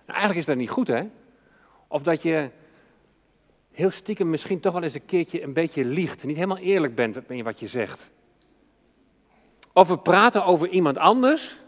Nou, 0.06 0.18
eigenlijk 0.18 0.38
is 0.38 0.46
dat 0.46 0.56
niet 0.56 0.70
goed, 0.70 0.88
hè? 0.88 1.08
Of 1.86 2.02
dat 2.02 2.22
je 2.22 2.50
heel 3.72 3.90
stiekem 3.90 4.30
misschien 4.30 4.60
toch 4.60 4.72
wel 4.72 4.82
eens 4.82 4.94
een 4.94 5.04
keertje 5.04 5.42
een 5.42 5.52
beetje 5.52 5.84
liegt. 5.84 6.24
Niet 6.24 6.36
helemaal 6.36 6.58
eerlijk 6.58 6.94
bent 6.94 7.30
in 7.30 7.44
wat 7.44 7.60
je 7.60 7.68
zegt. 7.68 8.10
Of 9.72 9.88
we 9.88 9.98
praten 9.98 10.44
over 10.44 10.68
iemand 10.68 10.98
anders, 10.98 11.58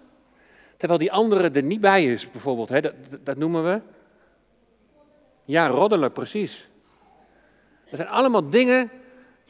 terwijl 0.76 0.98
die 0.98 1.12
andere 1.12 1.50
er 1.50 1.62
niet 1.62 1.80
bij 1.80 2.04
is, 2.04 2.30
bijvoorbeeld. 2.30 2.68
Hè? 2.68 2.80
Dat, 2.80 2.94
dat 3.20 3.36
noemen 3.36 3.64
we. 3.64 3.80
Ja, 5.44 5.66
roddelen, 5.66 6.12
precies. 6.12 6.68
Dat 7.84 7.96
zijn 7.98 8.08
allemaal 8.08 8.48
dingen, 8.48 8.90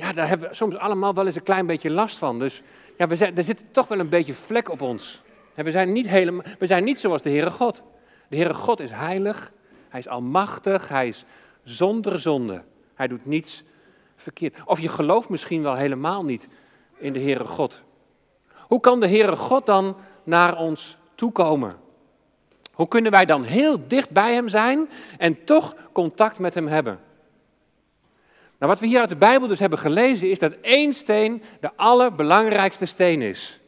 ja, 0.00 0.12
daar 0.12 0.28
hebben 0.28 0.48
we 0.48 0.54
soms 0.54 0.76
allemaal 0.76 1.14
wel 1.14 1.26
eens 1.26 1.36
een 1.36 1.42
klein 1.42 1.66
beetje 1.66 1.90
last 1.90 2.18
van. 2.18 2.38
Dus 2.38 2.62
ja, 2.98 3.06
we 3.06 3.16
zijn, 3.16 3.36
er 3.36 3.44
zit 3.44 3.64
toch 3.70 3.88
wel 3.88 3.98
een 3.98 4.08
beetje 4.08 4.34
vlek 4.34 4.70
op 4.70 4.80
ons. 4.80 5.22
We 5.54 5.70
zijn 5.70 5.92
niet, 5.92 6.08
helemaal, 6.08 6.44
we 6.58 6.66
zijn 6.66 6.84
niet 6.84 7.00
zoals 7.00 7.22
de 7.22 7.30
Heere 7.30 7.50
God. 7.50 7.82
De 8.28 8.36
Heere 8.36 8.54
God 8.54 8.80
is 8.80 8.90
heilig, 8.90 9.52
Hij 9.88 10.00
is 10.00 10.08
almachtig, 10.08 10.88
Hij 10.88 11.08
is 11.08 11.24
zonder 11.62 12.18
zonde. 12.18 12.62
Hij 12.94 13.08
doet 13.08 13.26
niets 13.26 13.64
verkeerd. 14.16 14.56
Of 14.64 14.80
je 14.80 14.88
gelooft 14.88 15.28
misschien 15.28 15.62
wel 15.62 15.74
helemaal 15.74 16.24
niet 16.24 16.48
in 16.98 17.12
de 17.12 17.20
Heere 17.20 17.46
God. 17.46 17.82
Hoe 18.56 18.80
kan 18.80 19.00
de 19.00 19.08
Heere 19.08 19.36
God 19.36 19.66
dan 19.66 19.96
naar 20.24 20.58
ons 20.58 20.98
toekomen? 21.14 21.76
Hoe 22.72 22.88
kunnen 22.88 23.10
wij 23.10 23.24
dan 23.24 23.44
heel 23.44 23.88
dicht 23.88 24.10
bij 24.10 24.34
Hem 24.34 24.48
zijn 24.48 24.88
en 25.18 25.44
toch 25.44 25.74
contact 25.92 26.38
met 26.38 26.54
Hem 26.54 26.66
hebben? 26.66 27.00
Nou, 28.60 28.72
wat 28.72 28.80
we 28.80 28.86
hier 28.86 29.00
uit 29.00 29.08
de 29.08 29.16
Bijbel 29.16 29.48
dus 29.48 29.58
hebben 29.58 29.78
gelezen 29.78 30.30
is 30.30 30.38
dat 30.38 30.52
één 30.60 30.94
steen 30.94 31.42
de 31.60 31.70
allerbelangrijkste 31.76 32.86
steen 32.86 33.22
is. 33.22 33.60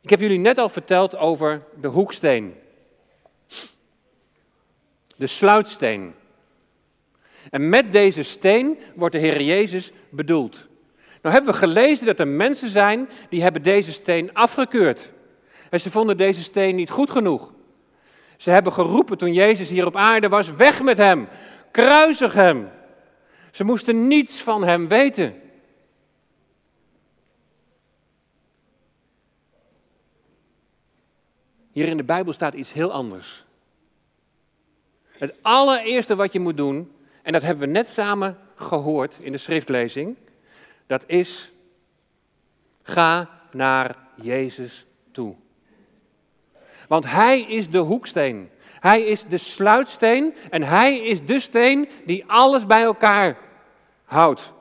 Ik 0.00 0.10
heb 0.10 0.20
jullie 0.20 0.38
net 0.38 0.58
al 0.58 0.68
verteld 0.68 1.16
over 1.16 1.62
de 1.80 1.88
hoeksteen. 1.88 2.54
De 5.16 5.26
sluitsteen. 5.26 6.14
En 7.50 7.68
met 7.68 7.92
deze 7.92 8.22
steen 8.22 8.78
wordt 8.94 9.14
de 9.14 9.20
Heer 9.20 9.42
Jezus 9.42 9.92
bedoeld. 10.10 10.66
Nou 11.22 11.34
hebben 11.34 11.52
we 11.52 11.58
gelezen 11.58 12.06
dat 12.06 12.18
er 12.18 12.28
mensen 12.28 12.70
zijn 12.70 13.08
die 13.28 13.42
hebben 13.42 13.62
deze 13.62 13.92
steen 13.92 14.34
afgekeurd. 14.34 15.12
En 15.70 15.80
ze 15.80 15.90
vonden 15.90 16.16
deze 16.16 16.42
steen 16.42 16.74
niet 16.74 16.90
goed 16.90 17.10
genoeg. 17.10 17.52
Ze 18.36 18.50
hebben 18.50 18.72
geroepen 18.72 19.18
toen 19.18 19.32
Jezus 19.32 19.68
hier 19.68 19.86
op 19.86 19.96
aarde 19.96 20.28
was, 20.28 20.50
weg 20.50 20.82
met 20.82 20.98
hem, 20.98 21.28
kruisig 21.70 22.32
hem. 22.32 22.74
Ze 23.56 23.64
moesten 23.64 24.06
niets 24.06 24.40
van 24.40 24.64
hem 24.64 24.88
weten. 24.88 25.40
Hier 31.72 31.88
in 31.88 31.96
de 31.96 32.04
Bijbel 32.04 32.32
staat 32.32 32.54
iets 32.54 32.72
heel 32.72 32.92
anders. 32.92 33.44
Het 35.06 35.34
allereerste 35.42 36.16
wat 36.16 36.32
je 36.32 36.40
moet 36.40 36.56
doen, 36.56 36.92
en 37.22 37.32
dat 37.32 37.42
hebben 37.42 37.66
we 37.66 37.72
net 37.72 37.88
samen 37.88 38.38
gehoord 38.54 39.18
in 39.20 39.32
de 39.32 39.38
schriftlezing, 39.38 40.16
dat 40.86 41.04
is 41.06 41.52
ga 42.82 43.40
naar 43.52 43.96
Jezus 44.14 44.86
toe. 45.10 45.34
Want 46.88 47.04
Hij 47.10 47.40
is 47.40 47.70
de 47.70 47.78
hoeksteen. 47.78 48.50
Hij 48.80 49.02
is 49.02 49.24
de 49.24 49.38
sluitsteen 49.38 50.34
en 50.50 50.62
Hij 50.62 50.98
is 50.98 51.26
de 51.26 51.40
steen 51.40 51.88
die 52.04 52.24
alles 52.26 52.66
bij 52.66 52.82
elkaar 52.82 53.44
houdt. 54.06 54.54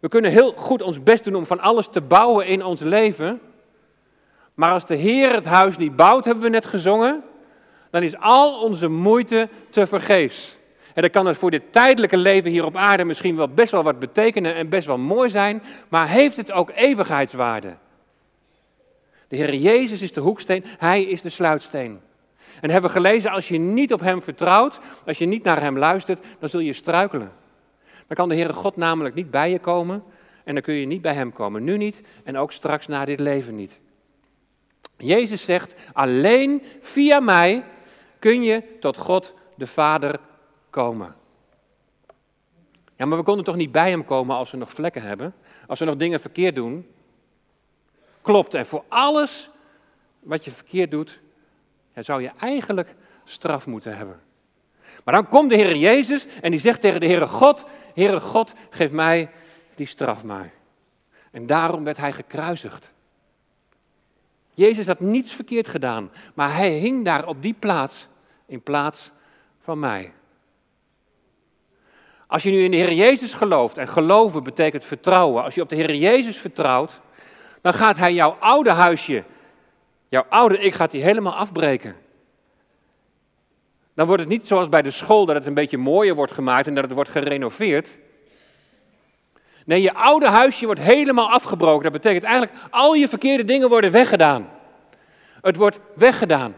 We 0.00 0.08
kunnen 0.08 0.30
heel 0.30 0.52
goed 0.56 0.82
ons 0.82 1.02
best 1.02 1.24
doen 1.24 1.34
om 1.34 1.46
van 1.46 1.60
alles 1.60 1.88
te 1.88 2.00
bouwen 2.00 2.46
in 2.46 2.64
ons 2.64 2.80
leven. 2.80 3.40
Maar 4.54 4.72
als 4.72 4.86
de 4.86 4.94
Heer 4.94 5.34
het 5.34 5.44
huis 5.44 5.76
niet 5.76 5.96
bouwt, 5.96 6.24
hebben 6.24 6.44
we 6.44 6.50
net 6.50 6.66
gezongen, 6.66 7.24
dan 7.90 8.02
is 8.02 8.18
al 8.18 8.62
onze 8.62 8.88
moeite 8.88 9.48
te 9.70 9.86
vergeefs. 9.86 10.56
En 10.94 11.02
dan 11.02 11.10
kan 11.10 11.26
het 11.26 11.38
voor 11.38 11.50
dit 11.50 11.72
tijdelijke 11.72 12.16
leven 12.16 12.50
hier 12.50 12.64
op 12.64 12.76
aarde 12.76 13.04
misschien 13.04 13.36
wel 13.36 13.48
best 13.48 13.72
wel 13.72 13.82
wat 13.82 13.98
betekenen 13.98 14.54
en 14.54 14.68
best 14.68 14.86
wel 14.86 14.98
mooi 14.98 15.30
zijn, 15.30 15.62
maar 15.88 16.08
heeft 16.08 16.36
het 16.36 16.52
ook 16.52 16.70
eeuwigheidswaarde? 16.74 17.74
De 19.28 19.36
Heer 19.36 19.54
Jezus 19.54 20.02
is 20.02 20.12
de 20.12 20.20
hoeksteen, 20.20 20.64
Hij 20.78 21.02
is 21.02 21.22
de 21.22 21.30
sluitsteen. 21.30 22.00
En 22.60 22.70
hebben 22.70 22.90
we 22.90 22.96
gelezen, 22.96 23.30
als 23.30 23.48
je 23.48 23.58
niet 23.58 23.92
op 23.92 24.00
Hem 24.00 24.22
vertrouwt, 24.22 24.78
als 25.06 25.18
je 25.18 25.26
niet 25.26 25.44
naar 25.44 25.60
Hem 25.60 25.78
luistert, 25.78 26.24
dan 26.38 26.48
zul 26.48 26.60
je 26.60 26.72
struikelen. 26.72 27.32
Dan 28.06 28.16
kan 28.16 28.28
de 28.28 28.34
Heere 28.34 28.52
God 28.52 28.76
namelijk 28.76 29.14
niet 29.14 29.30
bij 29.30 29.50
je 29.50 29.58
komen 29.58 30.02
en 30.44 30.54
dan 30.54 30.62
kun 30.62 30.74
je 30.74 30.86
niet 30.86 31.02
bij 31.02 31.14
Hem 31.14 31.32
komen. 31.32 31.64
Nu 31.64 31.76
niet 31.76 32.02
en 32.24 32.36
ook 32.36 32.52
straks 32.52 32.86
na 32.86 33.04
dit 33.04 33.20
leven 33.20 33.54
niet. 33.54 33.80
Jezus 34.96 35.44
zegt, 35.44 35.74
alleen 35.92 36.62
via 36.80 37.20
mij 37.20 37.64
kun 38.18 38.42
je 38.42 38.62
tot 38.80 38.96
God 38.96 39.34
de 39.54 39.66
Vader 39.66 40.20
komen. 40.70 41.14
Ja, 42.96 43.06
maar 43.06 43.18
we 43.18 43.24
konden 43.24 43.44
toch 43.44 43.56
niet 43.56 43.72
bij 43.72 43.90
hem 43.90 44.04
komen 44.04 44.36
als 44.36 44.50
we 44.50 44.56
nog 44.56 44.72
vlekken 44.72 45.02
hebben? 45.02 45.34
Als 45.66 45.78
we 45.78 45.84
nog 45.84 45.96
dingen 45.96 46.20
verkeerd 46.20 46.54
doen? 46.54 46.86
Klopt, 48.22 48.54
en 48.54 48.66
voor 48.66 48.84
alles 48.88 49.50
wat 50.20 50.44
je 50.44 50.50
verkeerd 50.50 50.90
doet, 50.90 51.20
zou 52.04 52.22
je 52.22 52.30
eigenlijk 52.38 52.94
straf 53.24 53.66
moeten 53.66 53.96
hebben. 53.96 54.20
Maar 55.04 55.14
dan 55.14 55.28
komt 55.28 55.50
de 55.50 55.56
Heer 55.56 55.76
Jezus 55.76 56.26
en 56.40 56.50
die 56.50 56.60
zegt 56.60 56.80
tegen 56.80 57.00
de 57.00 57.06
Heere 57.06 57.26
God, 57.26 57.64
Heere 57.94 58.20
God, 58.20 58.52
geef 58.70 58.90
mij 58.90 59.30
die 59.74 59.86
straf 59.86 60.24
maar. 60.24 60.52
En 61.30 61.46
daarom 61.46 61.84
werd 61.84 61.96
hij 61.96 62.12
gekruisigd. 62.12 62.92
Jezus 64.54 64.86
had 64.86 65.00
niets 65.00 65.32
verkeerd 65.32 65.68
gedaan, 65.68 66.10
maar 66.34 66.54
hij 66.54 66.70
hing 66.70 67.04
daar 67.04 67.26
op 67.26 67.42
die 67.42 67.54
plaats 67.58 68.08
in 68.46 68.62
plaats 68.62 69.10
van 69.60 69.78
mij. 69.78 70.12
Als 72.26 72.42
je 72.42 72.50
nu 72.50 72.64
in 72.64 72.70
de 72.70 72.76
Heer 72.76 72.92
Jezus 72.92 73.32
gelooft, 73.32 73.78
en 73.78 73.88
geloven 73.88 74.42
betekent 74.42 74.84
vertrouwen, 74.84 75.42
als 75.42 75.54
je 75.54 75.62
op 75.62 75.68
de 75.68 75.76
Heer 75.76 75.94
Jezus 75.94 76.36
vertrouwt, 76.36 77.00
dan 77.60 77.74
gaat 77.74 77.96
Hij 77.96 78.14
jouw 78.14 78.36
oude 78.40 78.70
huisje, 78.70 79.24
jouw 80.08 80.24
oude 80.28 80.58
ik 80.58 80.74
gaat 80.74 80.90
die 80.90 81.02
helemaal 81.02 81.34
afbreken. 81.34 81.96
Dan 83.94 84.06
wordt 84.06 84.22
het 84.22 84.30
niet 84.30 84.46
zoals 84.46 84.68
bij 84.68 84.82
de 84.82 84.90
school 84.90 85.26
dat 85.26 85.34
het 85.34 85.46
een 85.46 85.54
beetje 85.54 85.78
mooier 85.78 86.14
wordt 86.14 86.32
gemaakt 86.32 86.66
en 86.66 86.74
dat 86.74 86.84
het 86.84 86.92
wordt 86.92 87.10
gerenoveerd. 87.10 87.98
Nee, 89.64 89.82
je 89.82 89.94
oude 89.94 90.26
huisje 90.26 90.64
wordt 90.64 90.80
helemaal 90.80 91.30
afgebroken. 91.30 91.82
Dat 91.82 91.92
betekent 91.92 92.24
eigenlijk 92.24 92.58
al 92.70 92.94
je 92.94 93.08
verkeerde 93.08 93.44
dingen 93.44 93.68
worden 93.68 93.90
weggedaan. 93.90 94.48
Het 95.40 95.56
wordt 95.56 95.78
weggedaan. 95.94 96.54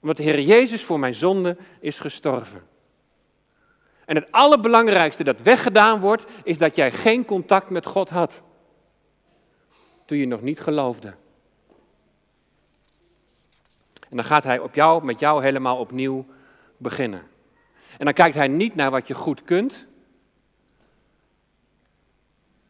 Omdat 0.00 0.16
de 0.16 0.22
Heer 0.22 0.40
Jezus 0.40 0.84
voor 0.84 0.98
mijn 0.98 1.14
zonde 1.14 1.56
is 1.80 1.98
gestorven. 1.98 2.62
En 4.04 4.16
het 4.16 4.32
allerbelangrijkste 4.32 5.24
dat 5.24 5.40
weggedaan 5.40 6.00
wordt, 6.00 6.24
is 6.44 6.58
dat 6.58 6.76
jij 6.76 6.92
geen 6.92 7.24
contact 7.24 7.70
met 7.70 7.86
God 7.86 8.10
had. 8.10 8.42
Toen 10.04 10.18
je 10.18 10.26
nog 10.26 10.42
niet 10.42 10.60
geloofde. 10.60 11.14
En 14.10 14.16
dan 14.16 14.24
gaat 14.24 14.44
hij 14.44 14.58
op 14.58 14.74
jou, 14.74 15.04
met 15.04 15.20
jou 15.20 15.42
helemaal 15.42 15.78
opnieuw 15.78 16.26
beginnen. 16.76 17.22
En 17.98 18.04
dan 18.04 18.14
kijkt 18.14 18.34
hij 18.34 18.48
niet 18.48 18.74
naar 18.74 18.90
wat 18.90 19.06
je 19.06 19.14
goed 19.14 19.44
kunt. 19.44 19.86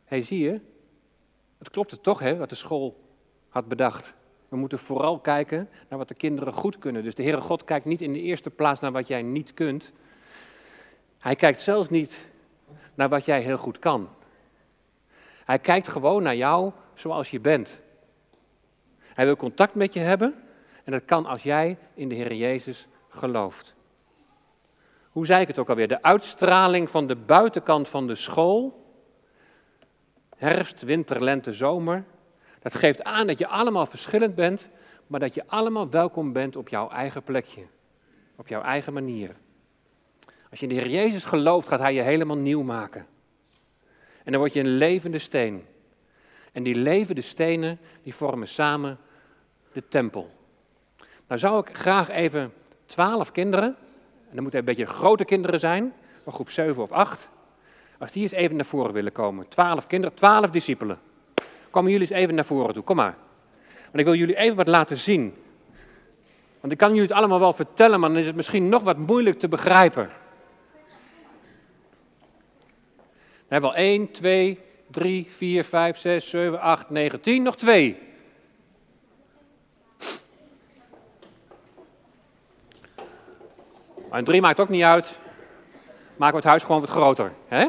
Hé, 0.04 0.16
hey, 0.16 0.22
zie 0.22 0.38
je? 0.38 0.60
Het 1.58 1.70
klopte 1.70 2.00
toch, 2.00 2.18
hè, 2.18 2.36
wat 2.36 2.48
de 2.48 2.54
school 2.54 3.04
had 3.48 3.68
bedacht. 3.68 4.14
We 4.48 4.56
moeten 4.56 4.78
vooral 4.78 5.18
kijken 5.18 5.68
naar 5.88 5.98
wat 5.98 6.08
de 6.08 6.14
kinderen 6.14 6.52
goed 6.52 6.78
kunnen. 6.78 7.02
Dus 7.02 7.14
de 7.14 7.22
Heere 7.22 7.40
God 7.40 7.64
kijkt 7.64 7.84
niet 7.84 8.00
in 8.00 8.12
de 8.12 8.20
eerste 8.20 8.50
plaats 8.50 8.80
naar 8.80 8.92
wat 8.92 9.06
jij 9.06 9.22
niet 9.22 9.54
kunt. 9.54 9.92
Hij 11.18 11.36
kijkt 11.36 11.60
zelfs 11.60 11.90
niet 11.90 12.28
naar 12.94 13.08
wat 13.08 13.24
jij 13.24 13.40
heel 13.40 13.58
goed 13.58 13.78
kan. 13.78 14.08
Hij 15.44 15.58
kijkt 15.58 15.88
gewoon 15.88 16.22
naar 16.22 16.36
jou 16.36 16.72
zoals 16.94 17.30
je 17.30 17.40
bent. 17.40 17.80
Hij 18.98 19.24
wil 19.24 19.36
contact 19.36 19.74
met 19.74 19.92
je 19.92 20.00
hebben 20.00 20.34
en 20.88 20.94
dat 20.94 21.04
kan 21.04 21.26
als 21.26 21.42
jij 21.42 21.78
in 21.94 22.08
de 22.08 22.14
Heer 22.14 22.34
Jezus 22.34 22.86
gelooft. 23.08 23.74
Hoe 25.10 25.26
zei 25.26 25.40
ik 25.40 25.48
het 25.48 25.58
ook 25.58 25.68
alweer? 25.68 25.88
De 25.88 26.02
uitstraling 26.02 26.90
van 26.90 27.06
de 27.06 27.16
buitenkant 27.16 27.88
van 27.88 28.06
de 28.06 28.14
school, 28.14 28.84
herfst, 30.36 30.82
winter, 30.82 31.22
lente, 31.22 31.52
zomer, 31.52 32.04
dat 32.58 32.74
geeft 32.74 33.04
aan 33.04 33.26
dat 33.26 33.38
je 33.38 33.46
allemaal 33.46 33.86
verschillend 33.86 34.34
bent, 34.34 34.68
maar 35.06 35.20
dat 35.20 35.34
je 35.34 35.46
allemaal 35.46 35.90
welkom 35.90 36.32
bent 36.32 36.56
op 36.56 36.68
jouw 36.68 36.90
eigen 36.90 37.22
plekje, 37.22 37.66
op 38.36 38.48
jouw 38.48 38.62
eigen 38.62 38.92
manier. 38.92 39.36
Als 40.50 40.60
je 40.60 40.66
in 40.66 40.74
de 40.74 40.80
Heer 40.80 40.90
Jezus 40.90 41.24
gelooft, 41.24 41.68
gaat 41.68 41.80
Hij 41.80 41.94
je 41.94 42.02
helemaal 42.02 42.36
nieuw 42.36 42.62
maken. 42.62 43.06
En 44.24 44.32
dan 44.32 44.40
word 44.40 44.52
je 44.52 44.60
een 44.60 44.76
levende 44.76 45.18
steen. 45.18 45.66
En 46.52 46.62
die 46.62 46.74
levende 46.74 47.20
stenen, 47.20 47.78
die 48.02 48.14
vormen 48.14 48.48
samen 48.48 48.98
de 49.72 49.88
tempel. 49.88 50.36
Nou 51.28 51.40
zou 51.40 51.60
ik 51.60 51.76
graag 51.76 52.10
even 52.10 52.52
twaalf 52.86 53.32
kinderen, 53.32 53.76
en 54.28 54.34
dat 54.34 54.40
moeten 54.40 54.58
een 54.58 54.64
beetje 54.64 54.86
grote 54.86 55.24
kinderen 55.24 55.60
zijn, 55.60 55.92
van 56.24 56.32
groep 56.32 56.50
7 56.50 56.82
of 56.82 56.92
8, 56.92 57.28
als 57.98 58.12
die 58.12 58.22
eens 58.22 58.32
even 58.32 58.56
naar 58.56 58.64
voren 58.64 58.92
willen 58.92 59.12
komen. 59.12 59.48
Twaalf 59.48 59.86
kinderen, 59.86 60.16
twaalf 60.16 60.50
discipelen. 60.50 60.98
Komen 61.70 61.90
jullie 61.90 62.08
eens 62.08 62.16
even 62.16 62.34
naar 62.34 62.44
voren 62.44 62.74
toe, 62.74 62.82
kom 62.82 62.96
maar. 62.96 63.16
Want 63.84 63.98
ik 63.98 64.04
wil 64.04 64.14
jullie 64.14 64.36
even 64.36 64.56
wat 64.56 64.68
laten 64.68 64.96
zien. 64.96 65.34
Want 66.60 66.72
ik 66.72 66.78
kan 66.78 66.88
jullie 66.88 67.08
het 67.08 67.12
allemaal 67.12 67.40
wel 67.40 67.52
vertellen, 67.52 68.00
maar 68.00 68.08
dan 68.08 68.18
is 68.18 68.26
het 68.26 68.36
misschien 68.36 68.68
nog 68.68 68.82
wat 68.82 68.96
moeilijk 68.96 69.38
te 69.38 69.48
begrijpen. 69.48 70.10
We 73.48 73.54
hebben 73.54 73.70
al 73.70 73.76
1, 73.76 74.10
2, 74.10 74.58
3, 74.90 75.26
4, 75.30 75.64
5, 75.64 75.98
6, 75.98 76.30
7, 76.30 76.60
8, 76.60 76.90
9, 76.90 77.20
10, 77.20 77.42
nog 77.42 77.56
En 84.10 84.24
drie 84.24 84.40
maakt 84.40 84.60
ook 84.60 84.68
niet 84.68 84.82
uit. 84.82 85.18
Maken 86.16 86.34
we 86.34 86.40
het 86.40 86.50
huis 86.50 86.62
gewoon 86.62 86.80
wat 86.80 86.90
groter. 86.90 87.32
Hè? 87.46 87.66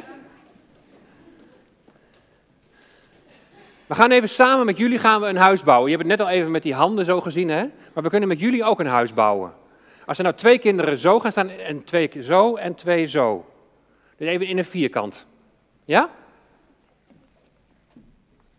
We 3.88 3.96
gaan 3.96 4.12
even 4.12 4.29
samen 4.29 4.65
met 4.65 4.77
jullie 4.77 5.00
gaan 5.00 5.22
we 5.22 5.27
een 5.27 5.38
huis 5.38 5.63
bouwen. 5.63 5.91
Je 5.91 5.98
hebt 5.98 6.10
het 6.10 6.17
net 6.17 6.27
al 6.27 6.34
even 6.34 6.51
met 6.51 6.63
die 6.63 6.74
handen 6.74 7.05
zo 7.05 7.22
gezien, 7.22 7.50
hè? 7.50 7.69
Maar 7.93 8.03
we 8.03 8.10
kunnen 8.10 8.29
met 8.29 8.39
jullie 8.39 8.63
ook 8.63 8.79
een 8.79 8.86
huis 8.86 9.13
bouwen. 9.13 9.53
Als 10.05 10.17
er 10.17 10.24
nou 10.24 10.36
twee 10.36 10.60
kinderen 10.60 10.98
zo 10.98 11.19
gaan 11.19 11.31
staan 11.31 11.50
en 11.50 11.84
twee 11.84 12.12
zo 12.22 12.55
en 12.55 12.75
twee 12.75 13.08
zo. 13.08 13.46
Dus 14.17 14.27
even 14.27 14.48
in 14.48 14.58
een 14.58 14.65
vierkant. 14.65 15.25
Ja? 15.86 16.10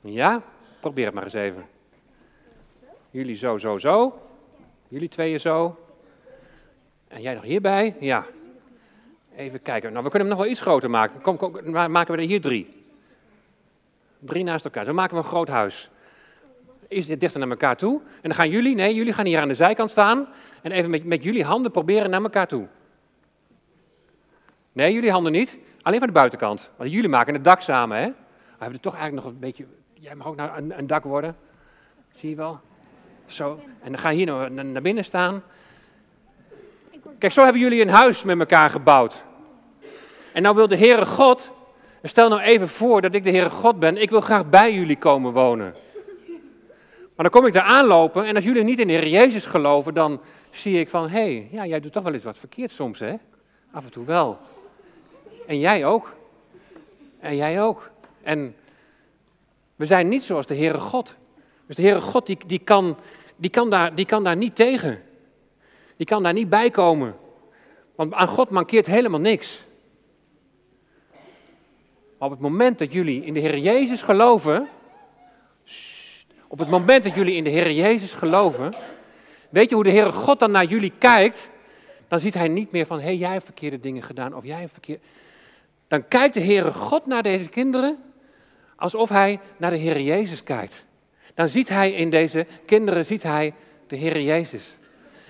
Ja? 0.01 0.43
Probeer 0.81 1.05
het 1.05 1.15
maar 1.15 1.25
eens 1.25 1.33
even. 1.33 1.67
Jullie 3.11 3.37
zo, 3.37 3.59
zo, 3.59 3.79
zo. 3.79 4.19
Jullie 4.89 5.09
tweeën 5.09 5.41
zo. 5.41 5.79
En 7.11 7.23
jij 7.23 7.35
nog 7.35 7.43
hierbij? 7.43 7.97
Ja. 8.01 8.25
Even 9.37 9.63
kijken. 9.63 9.93
Nou, 9.93 10.05
we 10.05 10.11
kunnen 10.11 10.29
hem 10.29 10.37
nog 10.37 10.45
wel 10.45 10.55
iets 10.55 10.61
groter 10.61 10.91
maken. 10.91 11.21
Kom, 11.21 11.53
maken 11.73 12.15
we 12.15 12.21
er 12.21 12.29
hier 12.29 12.41
drie. 12.41 12.85
Drie 14.19 14.45
naast 14.45 14.65
elkaar. 14.65 14.85
Zo 14.85 14.93
maken 14.93 15.17
we 15.17 15.23
een 15.23 15.29
groot 15.29 15.49
huis. 15.49 15.91
Is 16.89 17.07
dit 17.07 17.21
dichter 17.21 17.41
naar 17.41 17.49
elkaar 17.51 17.77
toe. 17.77 18.01
En 18.01 18.29
dan 18.29 18.35
gaan 18.35 18.51
jullie, 18.51 18.75
nee, 18.75 18.95
jullie 18.95 19.13
gaan 19.13 19.27
hier 19.27 19.41
aan 19.41 19.49
de 19.49 19.55
zijkant 19.55 19.91
staan. 19.91 20.29
En 20.63 20.73
even 20.73 20.91
met, 20.91 21.05
met 21.05 21.23
jullie 21.23 21.45
handen 21.45 21.71
proberen 21.71 22.11
naar 22.11 22.23
elkaar 22.23 22.47
toe. 22.47 22.67
Nee, 24.73 24.93
jullie 24.93 25.11
handen 25.11 25.33
niet. 25.33 25.59
Alleen 25.83 25.99
van 25.99 26.09
de 26.09 26.15
buitenkant. 26.15 26.71
Want 26.77 26.93
jullie 26.93 27.09
maken 27.09 27.35
het 27.35 27.45
dak 27.45 27.61
samen, 27.61 27.99
hè? 27.99 28.07
We 28.07 28.67
hebben 28.67 28.81
toch 28.81 28.95
eigenlijk 28.95 29.25
nog 29.25 29.35
een 29.35 29.41
beetje... 29.41 29.67
Jij 29.93 30.15
mag 30.15 30.27
ook 30.27 30.37
naar 30.37 30.59
een, 30.59 30.79
een 30.79 30.87
dak 30.87 31.05
worden. 31.05 31.37
Zie 32.15 32.31
je 32.31 32.37
wel? 32.37 32.61
Zo. 33.27 33.61
En 33.83 33.91
dan 33.93 34.01
ga 34.01 34.11
je 34.11 34.17
hier 34.17 34.51
naar, 34.51 34.65
naar 34.65 34.83
binnen 34.83 35.05
staan. 35.05 35.43
Kijk, 37.21 37.33
zo 37.33 37.43
hebben 37.43 37.63
jullie 37.63 37.83
een 37.83 37.89
huis 37.89 38.23
met 38.23 38.39
elkaar 38.39 38.71
gebouwd. 38.71 39.25
En 40.33 40.43
nou 40.43 40.55
wil 40.55 40.69
de 40.69 40.77
Heere 40.77 41.07
God, 41.07 41.53
stel 42.03 42.29
nou 42.29 42.41
even 42.41 42.69
voor 42.69 43.01
dat 43.01 43.15
ik 43.15 43.25
de 43.25 43.31
Heere 43.31 43.51
God 43.51 43.79
ben, 43.79 43.97
ik 43.97 44.11
wil 44.11 44.21
graag 44.21 44.51
bij 44.51 44.75
jullie 44.75 44.97
komen 44.97 45.33
wonen. 45.33 45.75
Maar 47.17 47.31
dan 47.31 47.31
kom 47.31 47.47
ik 47.47 47.53
daar 47.53 47.63
aanlopen 47.63 48.25
en 48.25 48.35
als 48.35 48.45
jullie 48.45 48.63
niet 48.63 48.79
in 48.79 48.87
de 48.87 48.93
Heer 48.93 49.09
Jezus 49.09 49.45
geloven, 49.45 49.95
dan 49.95 50.21
zie 50.51 50.79
ik 50.79 50.89
van, 50.89 51.09
hé, 51.09 51.21
hey, 51.21 51.49
ja, 51.51 51.67
jij 51.67 51.81
doet 51.81 51.93
toch 51.93 52.03
wel 52.03 52.15
eens 52.15 52.25
wat 52.25 52.39
verkeerd 52.39 52.71
soms, 52.71 52.99
hè? 52.99 53.15
Af 53.73 53.85
en 53.85 53.91
toe 53.91 54.05
wel. 54.05 54.39
En 55.47 55.59
jij 55.59 55.85
ook. 55.85 56.15
En 57.19 57.37
jij 57.37 57.63
ook. 57.63 57.91
En 58.23 58.55
we 59.77 59.87
zijn 59.87 60.09
niet 60.09 60.23
zoals 60.23 60.47
de 60.47 60.57
Heere 60.57 60.81
God. 60.81 61.17
Dus 61.67 61.77
de 61.77 61.83
Heere 61.83 62.01
God 62.01 62.27
die, 62.27 62.39
die, 62.47 62.59
kan, 62.59 62.97
die, 63.37 63.51
kan 63.51 63.71
daar, 63.71 63.95
die 63.95 64.07
kan 64.07 64.25
daar 64.25 64.37
niet 64.37 64.57
tegen. 64.57 65.03
Die 66.01 66.09
kan 66.09 66.23
daar 66.23 66.33
niet 66.33 66.49
bij 66.49 66.71
komen. 66.71 67.17
Want 67.95 68.13
aan 68.13 68.29
God 68.29 68.51
mankeert 68.51 68.87
helemaal 68.87 69.21
niks. 69.21 69.65
Maar 72.19 72.29
op 72.29 72.31
het 72.31 72.41
moment 72.41 72.79
dat 72.79 72.93
jullie 72.93 73.25
in 73.25 73.35
de 73.35 73.41
Heer 73.41 73.59
Jezus 73.59 74.03
geloven. 74.03 74.69
Op 76.47 76.59
het 76.59 76.69
moment 76.69 77.05
dat 77.05 77.15
jullie 77.15 77.35
in 77.35 77.45
de 77.45 77.51
Heer 77.51 77.71
Jezus 77.71 78.13
geloven. 78.13 78.75
Weet 79.51 79.69
je 79.69 79.75
hoe 79.75 79.85
de 79.85 79.91
Heere 79.91 80.13
God 80.13 80.39
dan 80.39 80.51
naar 80.51 80.65
jullie 80.65 80.93
kijkt? 80.99 81.51
Dan 82.09 82.21
ziet 82.21 82.35
hij 82.35 82.49
niet 82.49 82.73
meer 82.73 82.87
van, 82.87 82.99
hé, 82.99 83.05
hey, 83.05 83.17
jij 83.17 83.33
hebt 83.33 83.45
verkeerde 83.45 83.81
dingen 83.81 84.03
gedaan 84.03 84.35
of 84.35 84.45
jij 84.45 84.61
hebt 84.61 84.73
verkeerd 84.73 85.03
dan 85.89 86.09
kijkt 86.09 86.35
de 86.35 86.41
Heere 86.41 86.73
God 86.73 87.07
naar 87.07 87.23
deze 87.23 87.49
kinderen 87.49 87.99
alsof 88.77 89.09
hij 89.09 89.41
naar 89.57 89.71
de 89.71 89.79
Heere 89.79 90.05
Jezus 90.05 90.43
kijkt. 90.43 90.85
Dan 91.35 91.49
ziet 91.49 91.69
hij 91.69 91.93
in 91.93 92.11
deze 92.11 92.47
kinderen 92.67 93.07
ziet 93.07 93.23
hij 93.23 93.55
de 93.87 93.97
Heere 93.97 94.25
Jezus. 94.25 94.79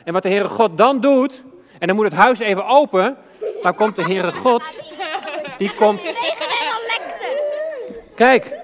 En 0.05 0.13
wat 0.13 0.23
de 0.23 0.29
Heere 0.29 0.49
God 0.49 0.79
dan 0.79 1.01
doet, 1.01 1.43
en 1.79 1.87
dan 1.87 1.97
moet 1.97 2.05
het 2.05 2.15
huis 2.15 2.39
even 2.39 2.67
open, 2.67 3.17
dan 3.63 3.75
komt 3.75 3.97
de 3.97 4.03
Heere 4.03 4.33
God, 4.33 4.63
die 5.59 5.75
komt... 5.75 6.01
Kijk, 8.15 8.59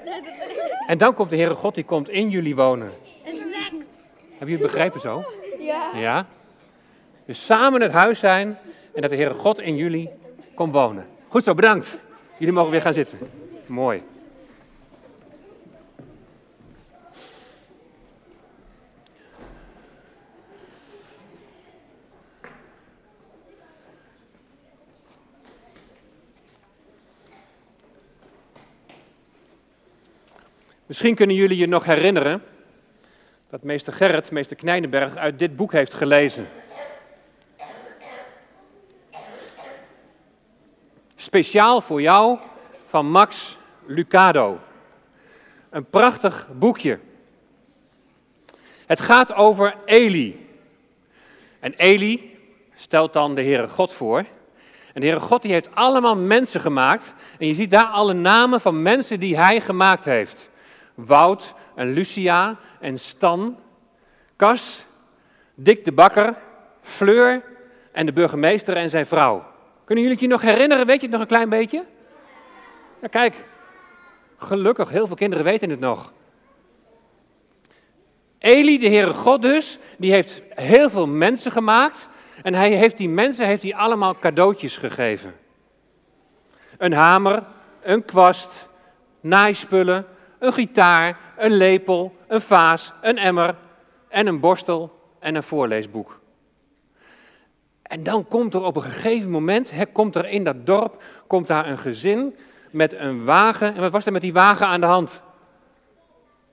en 0.87 0.99
dan 0.99 1.15
komt 1.15 1.31
de 1.31 1.37
Heere 1.37 1.55
God, 1.55 1.75
die 1.75 1.85
komt 1.85 2.09
in 2.09 2.29
jullie 2.29 2.57
wonen. 2.57 2.93
Hebben 3.23 4.59
jullie 4.59 4.63
het 4.65 4.73
begrepen 4.73 5.01
zo? 5.01 5.25
Ja. 5.59 5.91
Ja? 5.95 6.27
Dus 7.27 7.47
samen 7.47 7.81
het 7.81 7.93
huis 7.93 8.19
zijn 8.19 8.59
en 8.95 9.01
dat 9.01 9.11
de 9.11 9.17
Heere 9.17 9.35
God 9.35 9.61
in 9.61 9.77
jullie 9.77 10.11
komt 10.55 10.73
wonen. 10.73 11.07
Goed 11.29 11.45
zo, 11.45 11.55
bedankt. 11.55 11.99
Jullie 12.39 12.55
mogen 12.55 12.71
weer 12.71 12.81
gaan 12.81 12.95
zitten. 12.95 13.19
Mooi. 13.67 14.03
Misschien 30.87 31.15
kunnen 31.15 31.37
jullie 31.37 31.57
je 31.57 31.67
nog 31.67 31.85
herinneren 31.85 32.43
dat 33.51 33.63
meester 33.63 33.93
Gerrit, 33.93 34.31
meester 34.31 34.57
Knijnenberg, 34.57 35.17
uit 35.17 35.39
dit 35.39 35.57
boek 35.57 35.73
heeft 35.73 35.95
gelezen. 35.95 36.49
Speciaal 41.17 41.81
voor 41.81 42.01
jou 42.01 42.39
van 42.87 43.11
Max 43.11 43.59
Lucado. 43.87 44.61
Een 45.71 45.91
prachtig 45.91 46.49
boekje. 46.53 46.99
Het 48.87 49.01
gaat 49.01 49.35
over 49.35 49.75
Eli. 49.85 50.49
En 51.61 51.75
Eli 51.77 52.39
stelt 52.75 53.13
dan 53.13 53.35
de 53.35 53.43
Heere 53.43 53.69
God 53.69 53.93
voor. 53.93 54.19
En 54.93 55.01
de 55.01 55.07
Heere 55.07 55.21
God 55.21 55.43
die 55.43 55.53
heeft 55.53 55.75
allemaal 55.75 56.17
mensen 56.17 56.61
gemaakt. 56.61 57.15
En 57.39 57.47
je 57.47 57.55
ziet 57.55 57.71
daar 57.71 57.87
alle 57.87 58.15
namen 58.15 58.61
van 58.61 58.83
mensen 58.83 59.21
die 59.21 59.37
hij 59.37 59.61
gemaakt 59.61 60.05
heeft. 60.05 60.51
Wout 60.97 61.55
en 61.75 61.93
Lucia 61.93 62.59
en 62.81 62.99
Stan, 62.99 63.57
Kas, 64.37 64.87
Dick 65.55 65.85
de 65.85 65.93
Bakker, 65.93 66.35
Fleur 66.83 67.43
en 67.93 68.07
de 68.07 68.13
burgemeester 68.13 68.77
en 68.77 68.91
zijn 68.91 69.07
vrouw. 69.07 69.45
Kunnen 69.85 70.05
jullie 70.05 70.19
het 70.19 70.21
je 70.21 70.33
nog 70.33 70.43
herinneren? 70.43 70.87
Weet 70.87 71.01
je 71.01 71.03
het 71.03 71.11
nog 71.11 71.21
een 71.21 71.27
klein 71.27 71.49
beetje? 71.49 71.85
Ja, 73.03 73.09
kijk. 73.09 73.45
Gelukkig, 74.37 74.89
heel 74.89 75.07
veel 75.07 75.17
kinderen 75.17 75.45
weten 75.45 75.71
het 75.71 75.81
nog. 75.81 76.13
Eli, 78.39 78.79
de 78.79 78.89
Heere 78.89 79.13
God 79.13 79.43
dus, 79.43 79.79
die 79.99 80.13
heeft 80.13 80.43
heel 80.49 80.91
veel 80.91 81.07
mensen 81.07 81.53
gemaakt. 81.53 82.09
En 82.43 82.55
hij 82.55 82.71
heeft 82.71 82.99
die 82.99 83.09
mensen 83.09 83.47
heeft 83.47 83.63
hij 83.63 83.75
allemaal 83.75 84.19
cadeautjes 84.19 84.77
gegeven. 84.77 85.35
Een 86.79 86.93
hamer, 86.93 87.43
een 87.83 88.05
kwast, 88.05 88.69
naaispullen, 89.21 90.07
een 90.47 90.53
gitaar, 90.53 91.19
een 91.37 91.53
lepel, 91.53 92.17
een 92.27 92.41
vaas, 92.41 92.93
een 93.03 93.19
emmer 93.19 93.55
en 94.09 94.27
een 94.27 94.41
borstel 94.41 94.99
en 95.19 95.35
een 95.35 95.43
voorleesboek. 95.43 96.21
En 97.83 98.03
dan 98.03 98.29
komt 98.29 98.55
er 98.55 98.63
op 98.63 98.77
een 98.77 98.83
gegeven 98.83 99.31
moment, 99.31 99.71
he, 99.71 99.87
komt 99.87 100.17
er 100.17 100.29
in 100.29 100.45
dat 100.45 100.67
dorp, 100.67 101.03
komt 101.27 101.47
daar 101.47 101.69
een 101.69 101.79
gezin 101.79 102.37
met 102.71 102.95
een 102.95 103.25
wagen. 103.25 103.75
En 103.75 103.81
wat 103.81 103.93
was 103.93 104.07
er 104.07 104.13
met 104.13 104.23
die 104.23 104.33
wagen 104.33 104.67
aan 104.67 104.81
de 104.81 104.87
hand? 104.87 105.23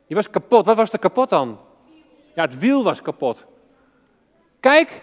Die 0.07 0.15
was 0.15 0.29
kapot. 0.29 0.65
Wat 0.65 0.75
was 0.75 0.93
er 0.93 0.99
kapot 0.99 1.29
dan? 1.29 1.59
Ja, 2.35 2.41
het 2.41 2.59
wiel 2.59 2.83
was 2.83 3.01
kapot. 3.01 3.45
Kijk, 4.59 5.01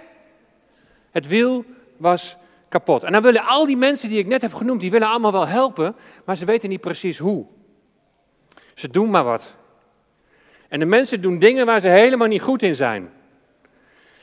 het 1.10 1.26
wiel 1.26 1.64
was 1.96 2.36
kapot. 2.68 3.02
En 3.02 3.12
dan 3.12 3.22
willen 3.22 3.46
al 3.46 3.66
die 3.66 3.76
mensen 3.76 4.08
die 4.08 4.18
ik 4.18 4.26
net 4.26 4.42
heb 4.42 4.54
genoemd, 4.54 4.80
die 4.80 4.90
willen 4.90 5.08
allemaal 5.08 5.32
wel 5.32 5.46
helpen, 5.46 5.96
maar 6.24 6.36
ze 6.36 6.44
weten 6.44 6.68
niet 6.68 6.80
precies 6.80 7.18
hoe. 7.18 7.46
Ze 8.80 8.90
doen 8.90 9.10
maar 9.10 9.24
wat. 9.24 9.54
En 10.68 10.78
de 10.78 10.86
mensen 10.86 11.20
doen 11.20 11.38
dingen 11.38 11.66
waar 11.66 11.80
ze 11.80 11.88
helemaal 11.88 12.28
niet 12.28 12.42
goed 12.42 12.62
in 12.62 12.76
zijn. 12.76 13.10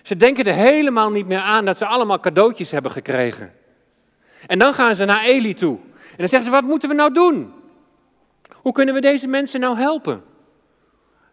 Ze 0.02 0.18
denken 0.18 0.46
er 0.46 0.54
helemaal 0.54 1.12
niet 1.12 1.28
meer 1.28 1.40
aan 1.40 1.66
dat 1.66 1.78
ze 1.78 1.86
allemaal 1.86 2.20
cadeautjes 2.20 2.72
hebben 2.72 2.92
gekregen. 2.92 3.54
En 4.48 4.60
dan 4.60 4.74
gaan 4.74 4.96
ze 4.96 5.06
naar 5.06 5.24
Eli 5.24 5.54
toe. 5.54 5.78
En 6.10 6.18
dan 6.18 6.30
zeggen 6.30 6.44
ze, 6.44 6.50
wat 6.50 6.64
moeten 6.64 6.90
we 6.90 6.96
nou 6.96 7.14
doen? 7.14 7.54
Hoe 8.54 8.74
kunnen 8.74 8.94
we 8.94 9.02
deze 9.02 9.28
mensen 9.28 9.60
nou 9.60 9.78
helpen? 9.78 10.24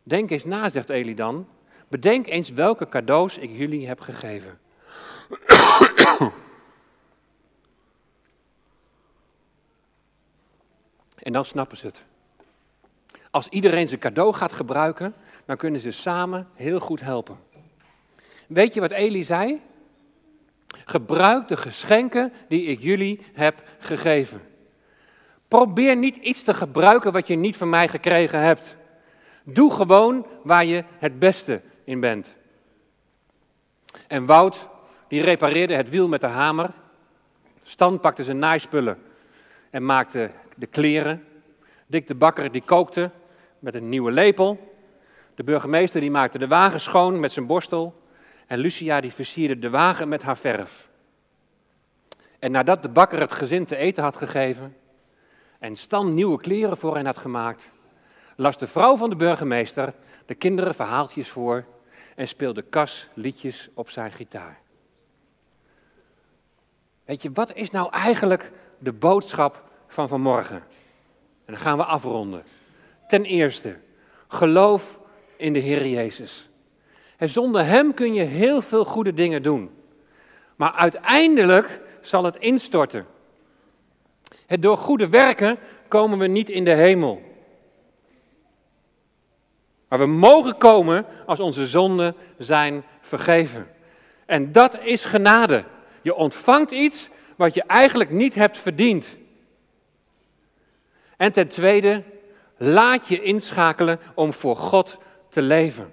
Denk 0.02 0.30
eens 0.30 0.44
na, 0.44 0.68
zegt 0.68 0.90
Eli 0.90 1.14
dan. 1.14 1.48
Bedenk 1.88 2.26
eens 2.26 2.50
welke 2.50 2.88
cadeaus 2.88 3.38
ik 3.38 3.50
jullie 3.52 3.86
heb 3.86 4.00
gegeven. 4.00 4.58
en 11.26 11.32
dan 11.32 11.44
snappen 11.44 11.76
ze 11.76 11.86
het. 11.86 12.04
Als 13.34 13.48
iedereen 13.48 13.88
zijn 13.88 14.00
cadeau 14.00 14.32
gaat 14.32 14.52
gebruiken, 14.52 15.14
dan 15.44 15.56
kunnen 15.56 15.80
ze 15.80 15.90
samen 15.90 16.48
heel 16.54 16.80
goed 16.80 17.00
helpen. 17.00 17.38
Weet 18.46 18.74
je 18.74 18.80
wat 18.80 18.90
Eli 18.90 19.24
zei? 19.24 19.60
Gebruik 20.84 21.48
de 21.48 21.56
geschenken 21.56 22.32
die 22.48 22.62
ik 22.62 22.80
jullie 22.80 23.20
heb 23.32 23.62
gegeven. 23.78 24.42
Probeer 25.48 25.96
niet 25.96 26.16
iets 26.16 26.42
te 26.42 26.54
gebruiken 26.54 27.12
wat 27.12 27.26
je 27.26 27.34
niet 27.34 27.56
van 27.56 27.68
mij 27.68 27.88
gekregen 27.88 28.40
hebt. 28.40 28.76
Doe 29.42 29.72
gewoon 29.72 30.26
waar 30.42 30.64
je 30.64 30.84
het 30.98 31.18
beste 31.18 31.60
in 31.84 32.00
bent. 32.00 32.34
En 34.06 34.26
Wout, 34.26 34.68
die 35.08 35.22
repareerde 35.22 35.74
het 35.74 35.88
wiel 35.88 36.08
met 36.08 36.20
de 36.20 36.26
hamer. 36.26 36.70
Stan 37.62 38.00
pakte 38.00 38.24
zijn 38.24 38.38
naaispullen 38.38 38.98
en 39.70 39.84
maakte 39.84 40.30
de 40.56 40.66
kleren. 40.66 41.24
Dick 41.86 42.06
de 42.08 42.14
bakker, 42.14 42.52
die 42.52 42.62
kookte 42.64 43.10
met 43.64 43.74
een 43.74 43.88
nieuwe 43.88 44.10
lepel. 44.10 44.74
De 45.34 45.44
burgemeester, 45.44 46.00
die 46.00 46.10
maakte 46.10 46.38
de 46.38 46.48
wagen 46.48 46.80
schoon 46.80 47.20
met 47.20 47.32
zijn 47.32 47.46
borstel. 47.46 48.02
En 48.46 48.58
Lucia, 48.58 49.00
die 49.00 49.12
versierde 49.12 49.58
de 49.58 49.70
wagen 49.70 50.08
met 50.08 50.22
haar 50.22 50.36
verf. 50.36 50.88
En 52.38 52.50
nadat 52.50 52.82
de 52.82 52.88
bakker 52.88 53.20
het 53.20 53.32
gezin 53.32 53.64
te 53.64 53.76
eten 53.76 54.02
had 54.02 54.16
gegeven 54.16 54.76
en 55.58 55.76
Stan 55.76 56.14
nieuwe 56.14 56.40
kleren 56.40 56.76
voor 56.76 56.96
hen 56.96 57.06
had 57.06 57.18
gemaakt, 57.18 57.72
las 58.36 58.58
de 58.58 58.66
vrouw 58.66 58.96
van 58.96 59.10
de 59.10 59.16
burgemeester 59.16 59.94
de 60.26 60.34
kinderen 60.34 60.74
verhaaltjes 60.74 61.28
voor 61.28 61.64
en 62.16 62.28
speelde 62.28 62.62
Kas 62.62 63.08
liedjes 63.14 63.68
op 63.74 63.90
zijn 63.90 64.12
gitaar. 64.12 64.58
Weet 67.04 67.22
je, 67.22 67.30
wat 67.32 67.54
is 67.54 67.70
nou 67.70 67.90
eigenlijk 67.90 68.52
de 68.78 68.92
boodschap 68.92 69.62
van 69.86 70.08
vanmorgen? 70.08 70.62
En 71.44 71.52
dan 71.52 71.56
gaan 71.56 71.76
we 71.76 71.84
afronden. 71.84 72.42
Ten 73.06 73.24
eerste, 73.24 73.76
geloof 74.28 74.98
in 75.36 75.52
de 75.52 75.58
Heer 75.58 75.86
Jezus. 75.86 76.48
En 77.16 77.28
zonder 77.28 77.64
Hem 77.64 77.94
kun 77.94 78.14
je 78.14 78.22
heel 78.22 78.62
veel 78.62 78.84
goede 78.84 79.14
dingen 79.14 79.42
doen. 79.42 79.70
Maar 80.56 80.72
uiteindelijk 80.72 81.80
zal 82.00 82.24
het 82.24 82.36
instorten. 82.36 83.06
Het 84.46 84.62
door 84.62 84.76
goede 84.76 85.08
werken 85.08 85.58
komen 85.88 86.18
we 86.18 86.26
niet 86.26 86.50
in 86.50 86.64
de 86.64 86.74
hemel. 86.74 87.22
Maar 89.88 89.98
we 89.98 90.06
mogen 90.06 90.56
komen 90.56 91.06
als 91.26 91.40
onze 91.40 91.66
zonden 91.66 92.14
zijn 92.38 92.84
vergeven. 93.00 93.68
En 94.26 94.52
dat 94.52 94.78
is 94.82 95.04
genade. 95.04 95.64
Je 96.02 96.14
ontvangt 96.14 96.70
iets 96.70 97.10
wat 97.36 97.54
je 97.54 97.62
eigenlijk 97.62 98.10
niet 98.10 98.34
hebt 98.34 98.58
verdiend. 98.58 99.16
En 101.16 101.32
ten 101.32 101.48
tweede, 101.48 102.02
laat 102.56 103.08
je 103.08 103.22
inschakelen 103.22 104.00
om 104.14 104.32
voor 104.32 104.56
God 104.56 104.98
te 105.28 105.42
leven. 105.42 105.92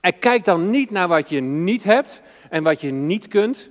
En 0.00 0.18
kijk 0.18 0.44
dan 0.44 0.70
niet 0.70 0.90
naar 0.90 1.08
wat 1.08 1.28
je 1.28 1.40
niet 1.40 1.84
hebt 1.84 2.20
en 2.50 2.62
wat 2.62 2.80
je 2.80 2.90
niet 2.90 3.28
kunt, 3.28 3.70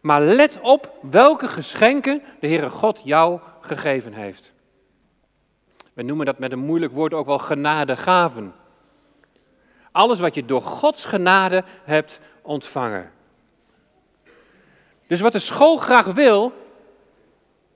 maar 0.00 0.20
let 0.20 0.58
op 0.60 0.98
welke 1.10 1.48
geschenken 1.48 2.22
de 2.40 2.46
Heere 2.46 2.70
God 2.70 3.00
jou 3.04 3.40
gegeven 3.60 4.12
heeft. 4.12 4.52
We 5.92 6.02
noemen 6.02 6.26
dat 6.26 6.38
met 6.38 6.52
een 6.52 6.58
moeilijk 6.58 6.92
woord 6.92 7.14
ook 7.14 7.26
wel 7.26 7.38
genadegaven. 7.38 8.54
Alles 9.92 10.18
wat 10.18 10.34
je 10.34 10.44
door 10.44 10.62
Gods 10.62 11.04
genade 11.04 11.64
hebt 11.84 12.20
ontvangen. 12.42 13.12
Dus 15.06 15.20
wat 15.20 15.32
de 15.32 15.38
school 15.38 15.76
graag 15.76 16.06
wil, 16.06 16.52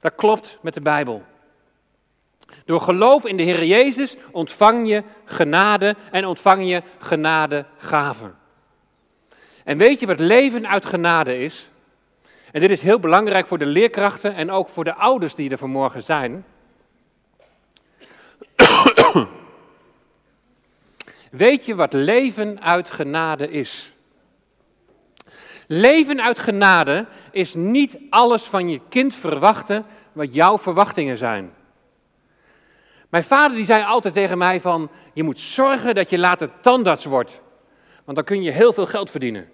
dat 0.00 0.14
klopt 0.14 0.58
met 0.60 0.74
de 0.74 0.80
Bijbel. 0.80 1.22
Door 2.64 2.80
geloof 2.80 3.24
in 3.24 3.36
de 3.36 3.42
Heer 3.42 3.64
Jezus 3.64 4.16
ontvang 4.30 4.88
je 4.88 5.02
genade 5.24 5.96
en 6.10 6.26
ontvang 6.26 6.68
je 6.68 6.82
genadegaven. 6.98 8.36
En 9.64 9.78
weet 9.78 10.00
je 10.00 10.06
wat 10.06 10.18
leven 10.18 10.68
uit 10.68 10.86
genade 10.86 11.38
is? 11.38 11.68
En 12.52 12.60
dit 12.60 12.70
is 12.70 12.80
heel 12.80 13.00
belangrijk 13.00 13.46
voor 13.46 13.58
de 13.58 13.66
leerkrachten 13.66 14.34
en 14.34 14.50
ook 14.50 14.68
voor 14.68 14.84
de 14.84 14.94
ouders 14.94 15.34
die 15.34 15.50
er 15.50 15.58
vanmorgen 15.58 16.02
zijn. 16.02 16.44
Weet 21.30 21.66
je 21.66 21.74
wat 21.74 21.92
leven 21.92 22.62
uit 22.62 22.90
genade 22.90 23.50
is? 23.50 23.92
Leven 25.66 26.22
uit 26.22 26.38
genade 26.38 27.06
is 27.30 27.54
niet 27.54 27.96
alles 28.10 28.42
van 28.42 28.68
je 28.68 28.80
kind 28.88 29.14
verwachten 29.14 29.86
wat 30.12 30.34
jouw 30.34 30.58
verwachtingen 30.58 31.18
zijn. 31.18 31.52
Mijn 33.14 33.26
vader 33.26 33.56
die 33.56 33.66
zei 33.66 33.84
altijd 33.84 34.14
tegen 34.14 34.38
mij 34.38 34.60
van, 34.60 34.90
je 35.12 35.22
moet 35.22 35.38
zorgen 35.38 35.94
dat 35.94 36.10
je 36.10 36.18
later 36.18 36.50
tandarts 36.60 37.04
wordt, 37.04 37.40
want 38.04 38.16
dan 38.16 38.26
kun 38.26 38.42
je 38.42 38.50
heel 38.50 38.72
veel 38.72 38.86
geld 38.86 39.10
verdienen. 39.10 39.48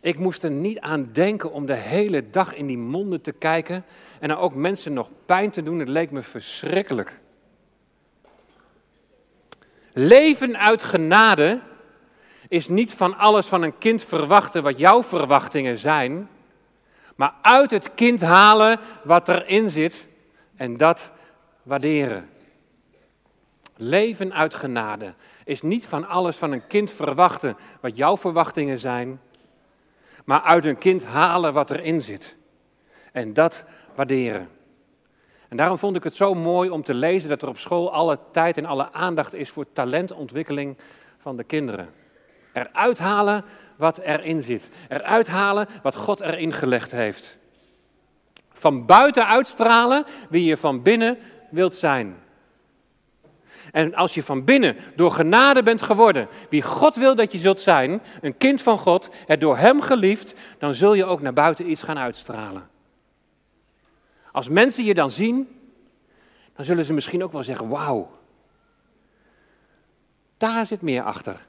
Ik 0.00 0.18
moest 0.18 0.42
er 0.42 0.50
niet 0.50 0.80
aan 0.80 1.08
denken 1.12 1.52
om 1.52 1.66
de 1.66 1.74
hele 1.74 2.30
dag 2.30 2.54
in 2.54 2.66
die 2.66 2.78
monden 2.78 3.20
te 3.20 3.32
kijken 3.32 3.84
en 4.20 4.28
dan 4.28 4.36
ook 4.36 4.54
mensen 4.54 4.92
nog 4.92 5.08
pijn 5.26 5.50
te 5.50 5.62
doen. 5.62 5.78
Het 5.78 5.88
leek 5.88 6.10
me 6.10 6.22
verschrikkelijk. 6.22 7.18
Leven 9.92 10.58
uit 10.58 10.82
genade 10.82 11.60
is 12.48 12.68
niet 12.68 12.92
van 12.92 13.18
alles 13.18 13.46
van 13.46 13.62
een 13.62 13.78
kind 13.78 14.04
verwachten 14.04 14.62
wat 14.62 14.78
jouw 14.78 15.02
verwachtingen 15.02 15.78
zijn, 15.78 16.28
maar 17.16 17.34
uit 17.42 17.70
het 17.70 17.94
kind 17.94 18.20
halen 18.20 18.80
wat 19.04 19.28
erin 19.28 19.70
zit 19.70 20.06
en 20.56 20.76
dat 20.76 21.10
waarderen. 21.62 22.34
Leven 23.76 24.34
uit 24.34 24.54
genade 24.54 25.14
is 25.44 25.62
niet 25.62 25.86
van 25.86 26.08
alles 26.08 26.36
van 26.36 26.52
een 26.52 26.66
kind 26.66 26.92
verwachten 26.92 27.56
wat 27.80 27.96
jouw 27.96 28.16
verwachtingen 28.16 28.78
zijn, 28.78 29.20
maar 30.24 30.40
uit 30.40 30.64
een 30.64 30.76
kind 30.76 31.04
halen 31.04 31.52
wat 31.52 31.70
erin 31.70 32.02
zit 32.02 32.36
en 33.12 33.34
dat 33.34 33.64
waarderen. 33.94 34.48
En 35.48 35.56
daarom 35.56 35.78
vond 35.78 35.96
ik 35.96 36.04
het 36.04 36.14
zo 36.14 36.34
mooi 36.34 36.70
om 36.70 36.82
te 36.82 36.94
lezen 36.94 37.28
dat 37.28 37.42
er 37.42 37.48
op 37.48 37.58
school 37.58 37.92
alle 37.92 38.18
tijd 38.32 38.56
en 38.56 38.64
alle 38.64 38.92
aandacht 38.92 39.34
is 39.34 39.50
voor 39.50 39.72
talentontwikkeling 39.72 40.76
van 41.18 41.36
de 41.36 41.44
kinderen. 41.44 41.88
Eruit 42.52 42.98
halen 42.98 43.44
wat 43.76 43.98
erin 43.98 44.42
zit. 44.42 44.68
Eruit 44.88 45.26
halen 45.26 45.68
wat 45.82 45.94
God 45.94 46.20
erin 46.20 46.52
gelegd 46.52 46.90
heeft. 46.90 47.36
Van 48.52 48.86
buiten 48.86 49.26
uitstralen 49.26 50.04
wie 50.28 50.44
je 50.44 50.56
van 50.56 50.82
binnen 50.82 51.18
wilt 51.50 51.74
zijn. 51.74 52.16
En 53.76 53.94
als 53.94 54.14
je 54.14 54.22
van 54.22 54.44
binnen 54.44 54.76
door 54.94 55.10
genade 55.10 55.62
bent 55.62 55.82
geworden, 55.82 56.28
wie 56.50 56.62
God 56.62 56.96
wil 56.96 57.14
dat 57.14 57.32
je 57.32 57.38
zult 57.38 57.60
zijn, 57.60 58.00
een 58.20 58.36
kind 58.36 58.62
van 58.62 58.78
God, 58.78 59.08
het 59.26 59.40
door 59.40 59.56
Hem 59.56 59.80
geliefd, 59.80 60.34
dan 60.58 60.74
zul 60.74 60.94
je 60.94 61.04
ook 61.04 61.20
naar 61.20 61.32
buiten 61.32 61.70
iets 61.70 61.82
gaan 61.82 61.98
uitstralen. 61.98 62.68
Als 64.32 64.48
mensen 64.48 64.84
je 64.84 64.94
dan 64.94 65.10
zien, 65.10 65.58
dan 66.54 66.64
zullen 66.64 66.84
ze 66.84 66.92
misschien 66.92 67.24
ook 67.24 67.32
wel 67.32 67.42
zeggen: 67.42 67.68
Wauw, 67.68 68.10
daar 70.36 70.66
zit 70.66 70.82
meer 70.82 71.02
achter. 71.02 71.46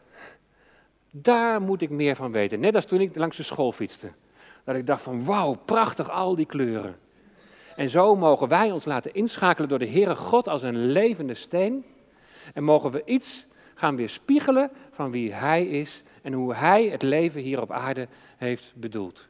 Daar 1.11 1.61
moet 1.61 1.81
ik 1.81 1.89
meer 1.89 2.15
van 2.15 2.31
weten. 2.31 2.59
Net 2.59 2.75
als 2.75 2.85
toen 2.85 3.01
ik 3.01 3.15
langs 3.15 3.37
de 3.37 3.43
school 3.43 3.71
fietste. 3.71 4.11
Dat 4.63 4.75
ik 4.75 4.85
dacht 4.85 5.01
van 5.01 5.25
wauw, 5.25 5.53
prachtig 5.65 6.09
al 6.09 6.35
die 6.35 6.45
kleuren. 6.45 6.95
En 7.75 7.89
zo 7.89 8.15
mogen 8.15 8.47
wij 8.47 8.71
ons 8.71 8.85
laten 8.85 9.13
inschakelen 9.13 9.69
door 9.69 9.79
de 9.79 9.89
Heere 9.89 10.15
God 10.15 10.47
als 10.47 10.61
een 10.61 10.85
levende 10.91 11.33
steen. 11.33 11.85
En 12.53 12.63
mogen 12.63 12.91
we 12.91 13.01
iets 13.05 13.45
gaan 13.73 13.95
weerspiegelen 13.95 14.71
van 14.91 15.11
wie 15.11 15.33
Hij 15.33 15.65
is 15.65 16.03
en 16.21 16.33
hoe 16.33 16.53
Hij 16.53 16.85
het 16.85 17.01
leven 17.01 17.41
hier 17.41 17.61
op 17.61 17.71
aarde 17.71 18.07
heeft 18.37 18.73
bedoeld. 18.75 19.27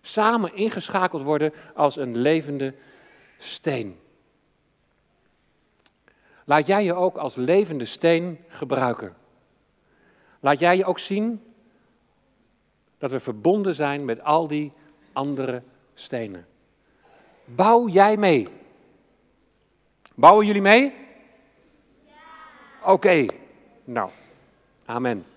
Samen 0.00 0.54
ingeschakeld 0.54 1.22
worden 1.22 1.52
als 1.74 1.96
een 1.96 2.16
levende 2.16 2.74
steen. 3.38 3.98
Laat 6.44 6.66
jij 6.66 6.84
je 6.84 6.94
ook 6.94 7.16
als 7.16 7.34
levende 7.34 7.84
steen 7.84 8.38
gebruiken. 8.48 9.16
Laat 10.40 10.58
jij 10.58 10.76
je 10.76 10.84
ook 10.84 10.98
zien 10.98 11.42
dat 12.98 13.10
we 13.10 13.20
verbonden 13.20 13.74
zijn 13.74 14.04
met 14.04 14.22
al 14.22 14.46
die 14.46 14.72
andere 15.12 15.62
stenen. 15.94 16.46
Bouw 17.44 17.88
jij 17.88 18.16
mee? 18.16 18.48
Bouwen 20.14 20.46
jullie 20.46 20.62
mee? 20.62 21.03
Oké, 22.84 23.26
nou, 23.84 24.10
amen. 24.86 25.33